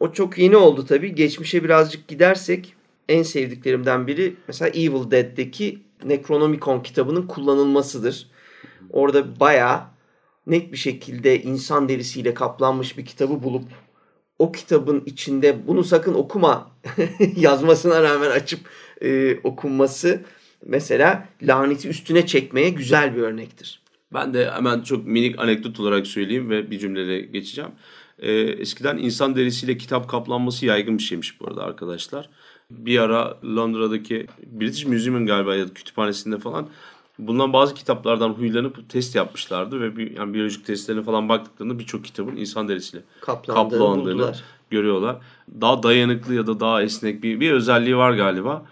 [0.00, 1.14] O çok yeni oldu tabii.
[1.14, 2.74] Geçmişe birazcık gidersek
[3.08, 8.30] en sevdiklerimden biri mesela Evil Dead'deki Necronomicon kitabının kullanılmasıdır.
[8.90, 9.80] Orada bayağı
[10.46, 13.64] net bir şekilde insan derisiyle kaplanmış bir kitabı bulup
[14.38, 16.70] o kitabın içinde bunu sakın okuma
[17.36, 18.60] yazmasına rağmen açıp
[19.02, 20.20] e, okunması
[20.66, 23.80] mesela laneti üstüne çekmeye güzel bir örnektir.
[24.14, 27.70] Ben de hemen çok minik anekdot olarak söyleyeyim ve bir cümleyle geçeceğim.
[28.18, 32.28] Ee, eskiden insan derisiyle kitap kaplanması yaygın bir şeymiş bu arada arkadaşlar.
[32.70, 36.68] Bir ara Londra'daki British Museum'un galiba ya da kütüphanesinde falan
[37.18, 42.36] bulunan bazı kitaplardan huylanıp test yapmışlardı ve bir, yani biyolojik testlerine falan baktıklarında birçok kitabın
[42.36, 44.44] insan derisiyle Kaplandığını kaplandığını buldular.
[44.70, 45.16] görüyorlar.
[45.60, 48.66] Daha dayanıklı ya da daha esnek bir, bir özelliği var galiba.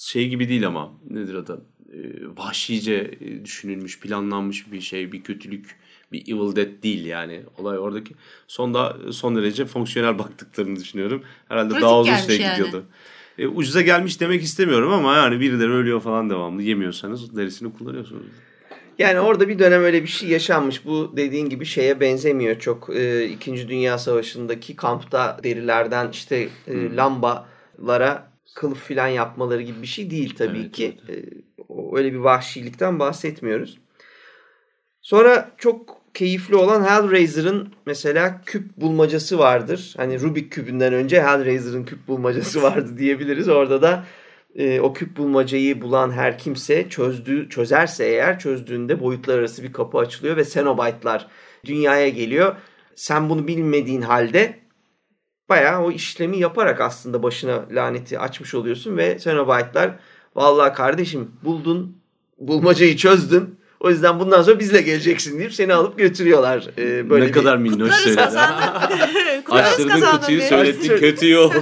[0.00, 1.62] Şey gibi değil ama nedir adı?
[1.92, 1.98] Ee,
[2.36, 5.78] vahşice e, düşünülmüş, planlanmış bir şey, bir kötülük,
[6.12, 7.42] bir Evil Dead değil yani.
[7.58, 8.14] Olay oradaki
[8.48, 11.22] sonda son derece fonksiyonel baktıklarını düşünüyorum.
[11.48, 12.56] Herhalde Pratik daha uzun süre yani.
[12.56, 12.84] gidiyordu.
[13.38, 16.62] E, ucuza gelmiş demek istemiyorum ama yani birileri ölüyor falan devamlı.
[16.62, 18.26] Yemiyorsanız derisini kullanıyorsunuz.
[18.98, 20.84] Yani orada bir dönem öyle bir şey yaşanmış.
[20.86, 22.90] Bu dediğin gibi şeye benzemiyor çok.
[22.96, 30.10] Ee, İkinci Dünya Savaşı'ndaki kampta derilerden işte e, lambalara kılıf filan yapmaları gibi bir şey
[30.10, 30.98] değil tabii Evet, ki.
[31.08, 31.12] Ee,
[31.68, 33.78] o- öyle bir vahşilikten bahsetmiyoruz.
[35.02, 39.94] Sonra çok keyifli olan Hellraiser'ın mesela küp bulmacası vardır.
[39.96, 43.48] Hani Rubik kübünden önce Hellraiser'ın küp bulmacası vardı diyebiliriz.
[43.48, 44.04] Orada da
[44.54, 49.98] e, o küp bulmacayı bulan her kimse çözdüğü çözerse eğer çözdüğünde boyutlar arası bir kapı
[49.98, 51.26] açılıyor ve Cenobite'lar
[51.64, 52.56] dünyaya geliyor.
[52.94, 54.58] Sen bunu bilmediğin halde
[55.48, 59.98] bayağı o işlemi yaparak aslında başına laneti açmış oluyorsun ve Cenobite'lar
[60.34, 62.02] vallahi kardeşim buldun
[62.38, 63.61] bulmacayı çözdün.
[63.82, 66.66] O yüzden bundan sonra bizle geleceksin deyip seni alıp götürüyorlar.
[66.78, 68.20] Ee, böyle ne bir- kadar minnoş söyledi.
[69.50, 71.54] Açtırdın kutuyu söylettin kötü iyi oldu.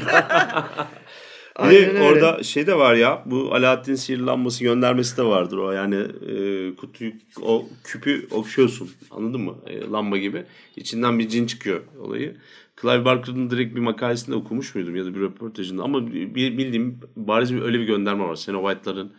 [1.70, 5.72] Bir de orada şey de var ya bu Alaaddin sihirli lambası göndermesi de vardır o
[5.72, 7.12] yani e, kutuyu
[7.42, 10.44] o küpü okşuyorsun anladın mı E, lamba gibi
[10.76, 12.36] içinden bir cin çıkıyor olayı.
[12.82, 17.54] Clive Barker'ın direkt bir makalesinde okumuş muydum ya da bir röportajında ama bir- bildiğim bariz
[17.54, 19.12] bir öyle bir gönderme var Cenobite'ların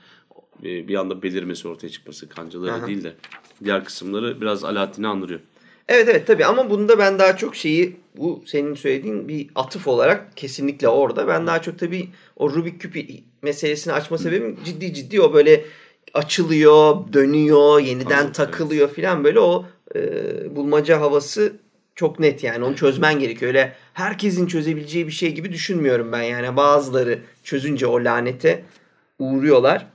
[0.64, 2.88] e, bir anda belirmesi ortaya çıkması kancaları Aha.
[2.88, 3.14] değil de
[3.64, 5.40] diğer kısımları biraz Alaaddin'i andırıyor.
[5.88, 10.38] Evet evet tabii ama bunda ben daha çok şeyi bu senin söylediğin bir atıf olarak
[10.38, 11.28] kesinlikle orada.
[11.28, 13.10] Ben daha çok tabii o Rubik küp
[13.42, 15.66] meselesini açma sebebim ciddi ciddi o böyle
[16.14, 20.02] açılıyor, dönüyor, yeniden Evet, takılıyor filan böyle o e,
[20.56, 21.54] bulmaca havası
[21.96, 23.50] çok net yani onu çözmen gerekiyor.
[23.50, 28.64] Öyle herkesin çözebileceği bir şey gibi düşünmüyorum ben yani bazıları çözünce o lanete
[29.20, 29.88] uğruyorlar.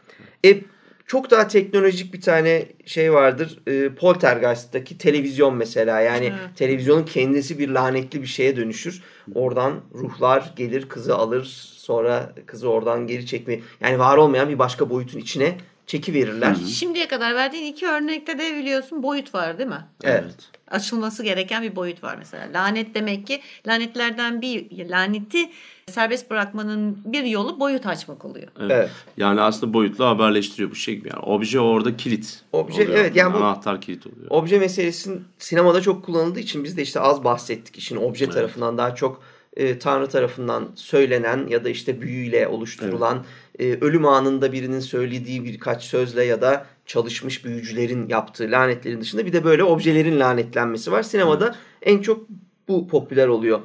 [0.46, 0.60] E,
[1.06, 3.58] çok daha teknolojik bir tane şey vardır.
[3.66, 6.00] E, Poltergeist'taki televizyon mesela.
[6.00, 6.56] Yani Evet.
[6.56, 9.02] televizyonun kendisi bir lanetli bir şeye dönüşür.
[9.34, 11.44] Oradan ruhlar gelir kızı alır.
[11.76, 13.60] Sonra kızı oradan geri çekme.
[13.80, 16.54] Yani var olmayan bir başka boyutun içine çekiverirler.
[16.54, 19.84] Şimdiye kadar verdiğin iki örnekte de biliyorsun boyut var değil mi?
[20.04, 20.34] Evet.
[20.70, 22.48] Açılması gereken bir boyut var mesela.
[22.54, 25.50] Lanet demek ki lanetlerden bir laneti
[25.92, 28.48] serbest bırakmanın bir yolu boyut açmak oluyor.
[28.60, 28.70] Evet.
[28.70, 28.90] Evet.
[29.16, 31.08] Yani aslında boyutla haberleştiriyor bu şey gibi.
[31.08, 32.40] Yani obje orada kilit.
[32.52, 32.98] Obje, oluyor.
[32.98, 34.26] evet, yani bu- Anahtar kilit oluyor.
[34.30, 37.78] Obje meselesinin sinemada çok kullanıldığı için biz de işte az bahsettik.
[37.78, 39.22] İşin obje tarafından daha çok
[39.56, 43.24] e, Tanrı tarafından söylenen ya da işte büyüyle oluşturulan
[43.58, 49.32] e, ölüm anında birinin söylediği birkaç sözle ya da çalışmış büyücülerin yaptığı lanetlerin dışında bir
[49.32, 51.02] de böyle objelerin lanetlenmesi var.
[51.02, 52.26] Sinemada en çok
[52.68, 53.60] bu popüler oluyor.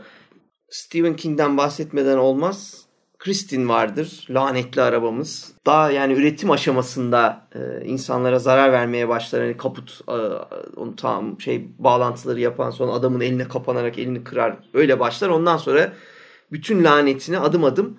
[0.72, 2.86] Stephen King'den bahsetmeden olmaz.
[3.20, 4.28] Kristin vardır.
[4.30, 5.54] Lanetli arabamız.
[5.66, 9.42] Daha yani üretim aşamasında e, insanlara zarar vermeye başlar.
[9.42, 10.12] Hani kaput e,
[10.76, 14.58] onu tam şey bağlantıları yapan sonra adamın eline kapanarak elini kırar.
[14.74, 15.30] Öyle başlar.
[15.30, 15.94] Ondan sonra
[16.52, 17.98] bütün lanetini adım adım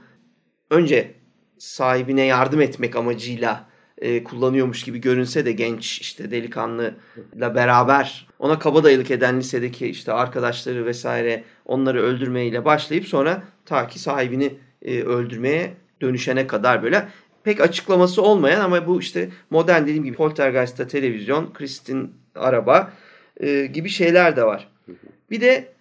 [0.71, 1.15] önce
[1.59, 9.11] sahibine yardım etmek amacıyla e, kullanıyormuş gibi görünse de genç işte delikanlıyla beraber ona kabadayılık
[9.11, 16.47] eden lisedeki işte arkadaşları vesaire onları öldürmeyle başlayıp sonra ta ki sahibini e, öldürmeye dönüşene
[16.47, 17.09] kadar böyle
[17.45, 22.93] pek açıklaması olmayan ama bu işte modern dediğim gibi Poltergeist'ta televizyon, Kristin araba
[23.41, 24.69] e, gibi şeyler de var.
[25.31, 25.73] Bir de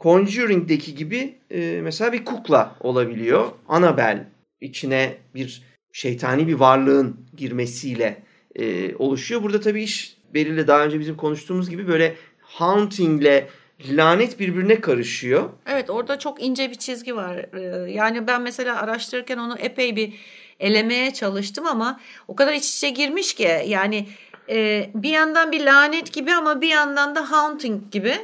[0.00, 3.48] Conjuring'deki gibi e, mesela bir kukla olabiliyor.
[3.68, 4.26] Annabelle
[4.60, 8.22] içine bir şeytani bir varlığın girmesiyle
[8.54, 9.42] e, oluşuyor.
[9.42, 13.48] Burada tabii iş Beril'le daha önce bizim konuştuğumuz gibi böyle hauntingle
[13.88, 15.50] lanet birbirine karışıyor.
[15.66, 17.36] Evet orada çok ince bir çizgi var.
[17.36, 20.12] Ee, Yani ben mesela araştırırken onu epey bir
[20.60, 24.06] elemeye çalıştım ama o kadar iç içe girmiş ki yani
[24.48, 28.14] e, bir yandan bir lanet gibi ama bir yandan da haunting gibi.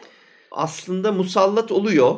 [0.50, 2.16] Aslında musallat oluyor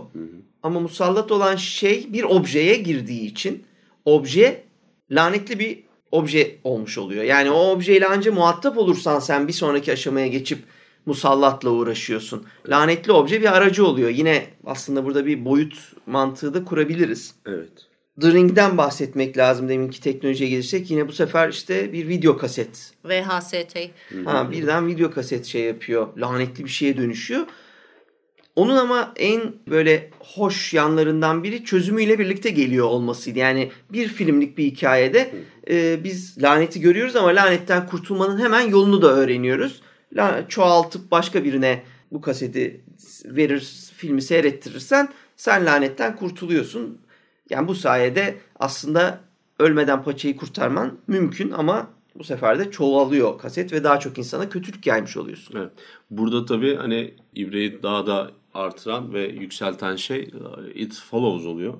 [0.62, 3.64] ama musallat olan şey bir objeye girdiği için
[4.04, 4.64] obje
[5.10, 5.78] lanetli bir
[6.12, 7.24] obje olmuş oluyor.
[7.24, 10.58] Yani o objeyle ancak muhatap olursan sen bir sonraki aşamaya geçip
[11.08, 12.46] musallatla uğraşıyorsun.
[12.68, 14.08] Lanetli obje bir aracı oluyor.
[14.10, 17.34] Yine aslında burada bir boyut mantığı da kurabiliriz.
[17.46, 17.88] Evet.
[18.20, 20.90] The Ring'den bahsetmek lazım deminki teknolojiye gelirsek.
[20.90, 22.92] Yine bu sefer işte bir video kaset.
[23.04, 23.76] VHST.
[24.24, 26.08] Ha, birden video kaset şey yapıyor.
[26.16, 27.46] Lanetli bir şeye dönüşüyor.
[28.56, 33.38] Onun ama en böyle hoş yanlarından biri çözümüyle birlikte geliyor olmasıydı.
[33.38, 35.30] Yani bir filmlik bir hikayede
[35.70, 39.82] e, biz laneti görüyoruz ama lanetten kurtulmanın hemen yolunu da öğreniyoruz.
[40.48, 41.82] Çoğaltıp başka birine
[42.12, 42.80] bu kaseti
[43.24, 43.60] verir,
[43.96, 46.98] filmi seyrettirirsen sen lanetten kurtuluyorsun.
[47.50, 49.20] Yani bu sayede aslında
[49.58, 54.86] ölmeden paçayı kurtarman mümkün ama bu sefer de çoğalıyor kaset ve daha çok insana kötülük
[54.86, 55.54] yaymış oluyorsun.
[55.58, 55.72] Evet.
[56.10, 60.30] Burada tabii hani ibreyi daha da artıran ve yükselten şey
[60.74, 61.74] It Follows oluyor.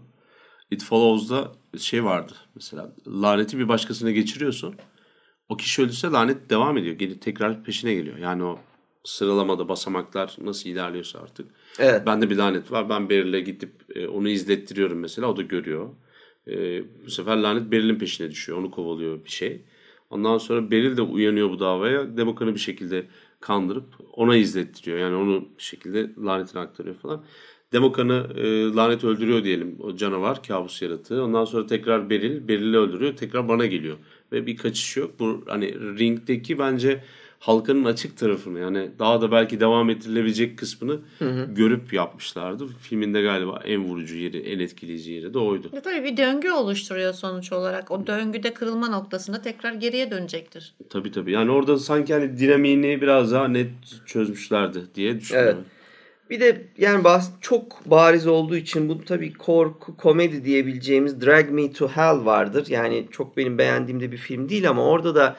[0.71, 4.75] It Follows'da şey vardı mesela laneti bir başkasına geçiriyorsun.
[5.49, 6.95] O kişi öldüyse lanet devam ediyor.
[6.95, 8.19] Geri tekrar peşine geliyor.
[8.19, 8.59] Yani o
[9.05, 11.47] sıralamada basamaklar nasıl ilerliyorsa artık.
[11.79, 12.07] Evet.
[12.07, 12.89] Bende bir lanet var.
[12.89, 15.27] Ben Beril'e gidip e, onu izlettiriyorum mesela.
[15.29, 15.89] O da görüyor.
[16.49, 18.59] E, bu sefer lanet Beril'in peşine düşüyor.
[18.59, 19.63] Onu kovalıyor bir şey.
[20.11, 22.17] Ondan sonra Beril de uyanıyor bu davaya.
[22.17, 23.07] Demokan'ı bir şekilde
[23.41, 24.99] kandırıp ona izlettiriyor.
[24.99, 27.25] Yani onu bir şekilde lanetine aktarıyor falan.
[27.73, 29.77] Demokan'ı e, lanet öldürüyor diyelim.
[29.81, 31.23] O canavar, kabus yaratığı.
[31.23, 33.17] Ondan sonra tekrar Beril, Beril'i öldürüyor.
[33.17, 33.97] Tekrar bana geliyor.
[34.33, 35.11] Ve bir kaçış yok.
[35.19, 37.01] Bu hani ringdeki bence
[37.39, 41.01] halkanın açık tarafını yani daha da belki devam ettirilebilecek kısmını
[41.49, 42.67] görüp yapmışlardı.
[42.81, 45.71] Filminde galiba en vurucu yeri, en etkileyici yeri de oydu.
[45.73, 47.91] Ya tabii bir döngü oluşturuyor sonuç olarak.
[47.91, 50.75] O döngüde kırılma noktasında tekrar geriye dönecektir.
[50.91, 51.33] Tabii tabii.
[51.33, 53.71] Yani orada sanki hani dinamiğini biraz daha net
[54.07, 55.59] çözmüşlerdi diye düşünüyorum.
[55.59, 55.78] Evet.
[56.31, 61.73] Bir de yani bas- çok bariz olduğu için bu tabii korku, komedi diyebileceğimiz Drag Me
[61.73, 62.67] to Hell vardır.
[62.69, 65.37] Yani çok benim beğendiğim de bir film değil ama orada da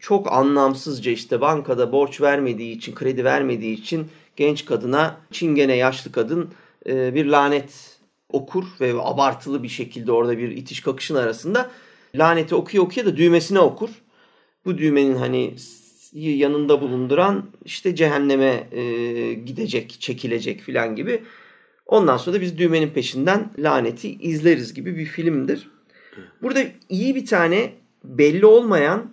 [0.00, 6.50] çok anlamsızca işte bankada borç vermediği için, kredi vermediği için genç kadına çingene yaşlı kadın
[6.86, 11.70] e, bir lanet okur ve abartılı bir şekilde orada bir itiş kakışın arasında
[12.14, 13.90] laneti okuyor okuyor da düğmesine okur.
[14.64, 15.54] Bu düğmenin hani
[16.12, 18.82] yanında bulunduran işte cehenneme e,
[19.34, 21.22] gidecek, çekilecek filan gibi.
[21.86, 25.70] Ondan sonra da biz düğmenin peşinden laneti izleriz gibi bir filmdir.
[26.42, 27.72] Burada iyi bir tane
[28.04, 29.10] belli olmayan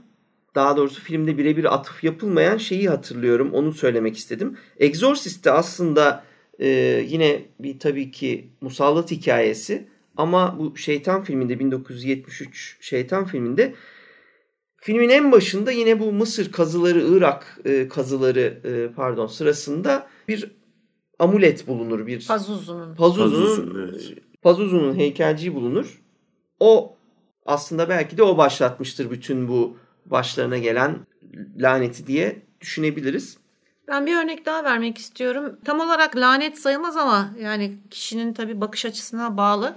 [0.56, 3.54] daha doğrusu filmde birebir atıf yapılmayan şeyi hatırlıyorum.
[3.54, 4.58] Onu söylemek istedim.
[4.80, 6.24] Exorcist'te aslında
[6.60, 6.68] e,
[7.08, 9.88] yine bir tabii ki musallat hikayesi
[10.18, 13.74] ama bu Şeytan filminde 1973 Şeytan filminde
[14.88, 20.52] filmin en başında yine bu Mısır kazıları, Irak e, kazıları e, pardon sırasında bir
[21.20, 22.08] amulet bulunur.
[22.08, 22.96] Bir Pazuzu'nun.
[22.96, 24.14] Pazuzu'nun Pazuzu'nun, evet.
[24.42, 26.02] Pazuzu'nun heykelciği bulunur.
[26.60, 26.96] O
[27.46, 30.96] aslında belki de o başlatmıştır bütün bu başlarına gelen
[31.58, 33.38] laneti diye düşünebiliriz.
[33.88, 35.58] Ben bir örnek daha vermek istiyorum.
[35.66, 39.76] Tam olarak lanet sayılmaz ama yani kişinin tabii bakış açısına bağlı.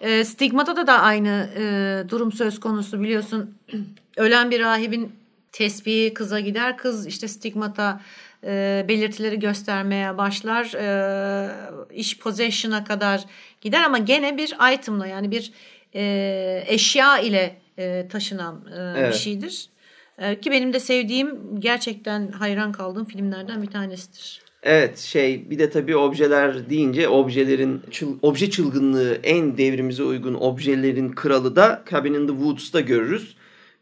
[0.00, 3.54] E, stigmata da da aynı e, durum söz konusu biliyorsun.
[4.16, 5.12] Ölen bir rahibin
[5.52, 6.76] tesbihi kıza gider.
[6.76, 8.00] Kız işte stigmata
[8.44, 10.64] e, belirtileri göstermeye başlar.
[10.74, 13.24] E, iş possession'a kadar
[13.60, 15.52] gider ama gene bir item'la yani bir
[15.94, 19.12] e, eşya ile e, taşınan e, evet.
[19.12, 19.68] bir şeydir.
[20.18, 24.45] E, ki benim de sevdiğim gerçekten hayran kaldığım filmlerden bir tanesidir.
[24.68, 31.08] Evet şey bir de tabii objeler deyince objelerin çıl, obje çılgınlığı en devrimize uygun objelerin
[31.12, 33.36] kralı da Cabin in the Woods'ta görürüz.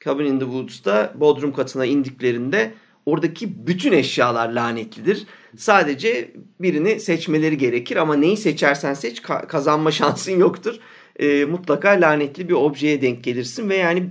[0.05, 2.73] Cabin in the Woods'ta bodrum katına indiklerinde
[3.07, 5.27] oradaki bütün eşyalar lanetlidir.
[5.57, 6.31] Sadece
[6.61, 10.75] birini seçmeleri gerekir ama neyi seçersen seç kazanma şansın yoktur.
[11.17, 14.11] E, mutlaka lanetli bir objeye denk gelirsin ve yani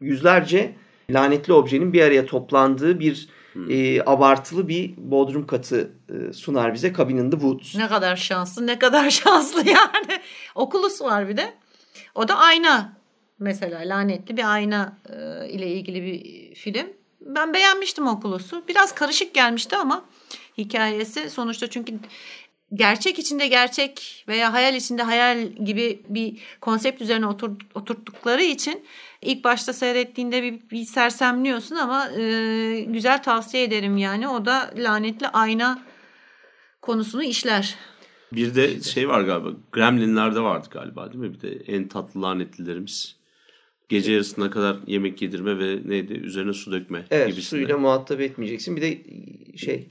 [0.00, 0.72] yüzlerce
[1.10, 3.28] lanetli objenin bir araya toplandığı bir
[3.58, 3.70] hmm.
[3.70, 7.74] e, abartılı bir bodrum katı e, sunar bize Cabin in the Woods.
[7.74, 10.20] Ne kadar şanslı ne kadar şanslı yani.
[10.54, 11.54] Oculus var bir de.
[12.14, 12.92] O da ayna
[13.38, 16.86] mesela lanetli bir ayna e, ile ilgili bir film.
[17.20, 18.64] Ben beğenmiştim Oculus'u.
[18.68, 20.04] Biraz karışık gelmişti ama
[20.58, 21.94] hikayesi sonuçta çünkü
[22.74, 28.84] gerçek içinde gerçek veya hayal içinde hayal gibi bir konsept üzerine otur, oturttukları için
[29.22, 34.28] ilk başta seyrettiğinde bir, bir sersemliyorsun ama e, güzel tavsiye ederim yani.
[34.28, 35.82] O da lanetli ayna
[36.82, 37.74] konusunu işler.
[38.32, 39.48] Bir de şey var galiba.
[39.72, 41.34] Gremlinler'de vardı galiba değil mi?
[41.34, 43.17] Bir de en tatlı lanetlilerimiz.
[43.88, 47.62] Gece yarısına kadar yemek yedirme ve neydi üzerine su dökme evet, gibisinden.
[47.62, 48.76] suyla muhatap etmeyeceksin.
[48.76, 48.98] Bir de
[49.56, 49.86] şey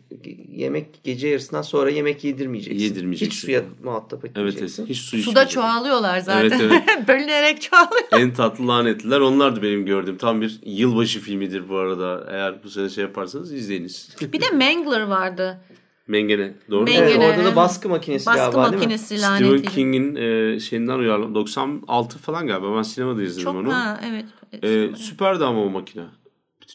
[0.51, 2.83] yemek gece yarısından sonra yemek yedirmeyeceksin.
[2.83, 3.35] Yedirmeyeceksin.
[3.35, 4.65] Hiç suya muhatap etmeyeceksin.
[4.65, 4.89] Evet, evet.
[4.89, 6.59] Hiç su Suda çoğalıyorlar zaten.
[6.59, 6.83] Evet, evet.
[7.07, 8.07] Bölünerek çoğalıyor.
[8.11, 10.17] En tatlı lanetliler onlardı benim gördüğüm.
[10.17, 12.27] Tam bir yılbaşı filmidir bu arada.
[12.31, 14.09] Eğer bu sene şey yaparsanız izleyiniz.
[14.21, 15.61] bir de Mangler vardı.
[16.07, 16.53] Mengene.
[16.71, 17.05] Doğru Mengene.
[17.05, 19.59] Evet, orada da baskı makinesi baskı galiba makinesi değil mi?
[19.59, 21.35] Stephen King'in e, şeyinden uyarlı.
[21.35, 22.77] 96 falan galiba.
[22.77, 23.73] Ben sinemada izledim Çok, onu.
[23.73, 24.25] Ha, evet.
[24.63, 26.03] E, süperdi ama o makine.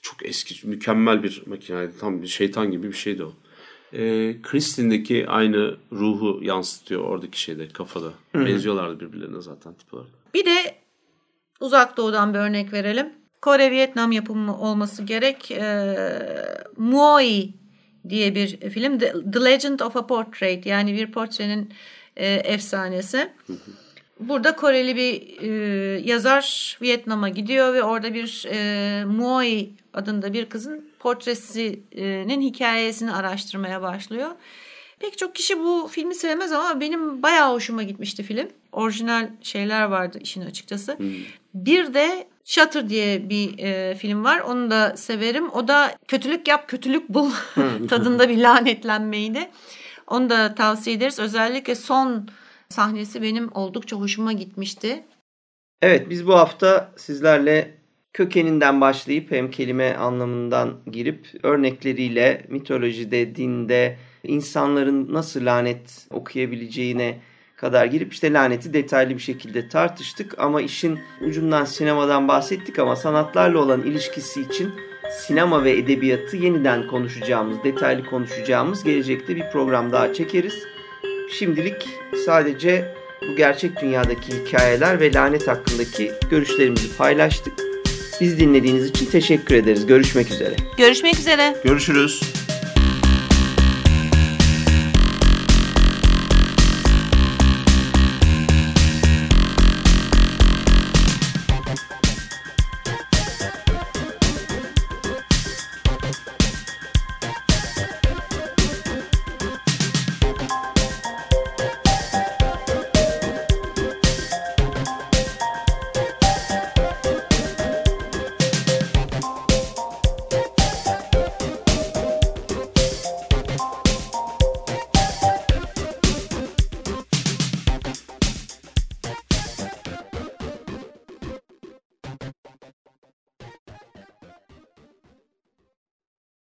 [0.02, 1.92] Çok eski, mükemmel bir makineydi.
[2.00, 3.32] Tam bir şeytan gibi bir şeydi o.
[3.92, 8.12] E, Kristin'deki aynı ruhu yansıtıyor oradaki şeyde, kafada.
[8.32, 8.46] Hı-hı.
[8.46, 10.10] Benziyorlardı birbirlerine zaten tip olarak.
[10.34, 10.74] Bir de
[11.60, 13.12] uzak doğudan bir örnek verelim.
[13.42, 15.50] Kore Vietnam yapımı olması gerek.
[15.50, 15.96] E,
[16.76, 17.61] Muoi
[18.08, 18.98] diye bir film.
[18.98, 21.72] The, Legend of a Portrait yani bir portrenin
[22.16, 23.32] e, efsanesi.
[24.20, 30.90] Burada Koreli bir e, yazar Vietnam'a gidiyor ve orada bir e, Muoi adında bir kızın
[30.98, 34.30] portresinin hikayesini araştırmaya başlıyor.
[35.02, 38.48] Pek çok kişi bu filmi sevmez ama benim bayağı hoşuma gitmişti film.
[38.72, 40.98] Orijinal şeyler vardı işin açıkçası.
[40.98, 41.10] Hmm.
[41.54, 44.40] Bir de Shutter diye bir e, film var.
[44.40, 45.50] Onu da severim.
[45.50, 47.30] O da kötülük yap, kötülük bul
[47.88, 49.50] tadında bir lanetlenmeydi.
[50.06, 51.18] Onu da tavsiye ederiz.
[51.18, 52.28] Özellikle son
[52.68, 55.04] sahnesi benim oldukça hoşuma gitmişti.
[55.82, 57.74] Evet biz bu hafta sizlerle
[58.12, 67.18] kökeninden başlayıp hem kelime anlamından girip örnekleriyle mitolojide, dinde insanların nasıl lanet okuyabileceğine
[67.56, 73.58] kadar girip işte laneti detaylı bir şekilde tartıştık ama işin ucundan sinemadan bahsettik ama sanatlarla
[73.58, 74.70] olan ilişkisi için
[75.10, 80.54] sinema ve edebiyatı yeniden konuşacağımız, detaylı konuşacağımız gelecekte bir program daha çekeriz.
[81.38, 81.88] Şimdilik
[82.26, 82.94] sadece
[83.28, 87.54] bu gerçek dünyadaki hikayeler ve lanet hakkındaki görüşlerimizi paylaştık.
[88.20, 89.86] Biz dinlediğiniz için teşekkür ederiz.
[89.86, 90.54] Görüşmek üzere.
[90.78, 91.56] Görüşmek üzere.
[91.64, 92.22] Görüşürüz.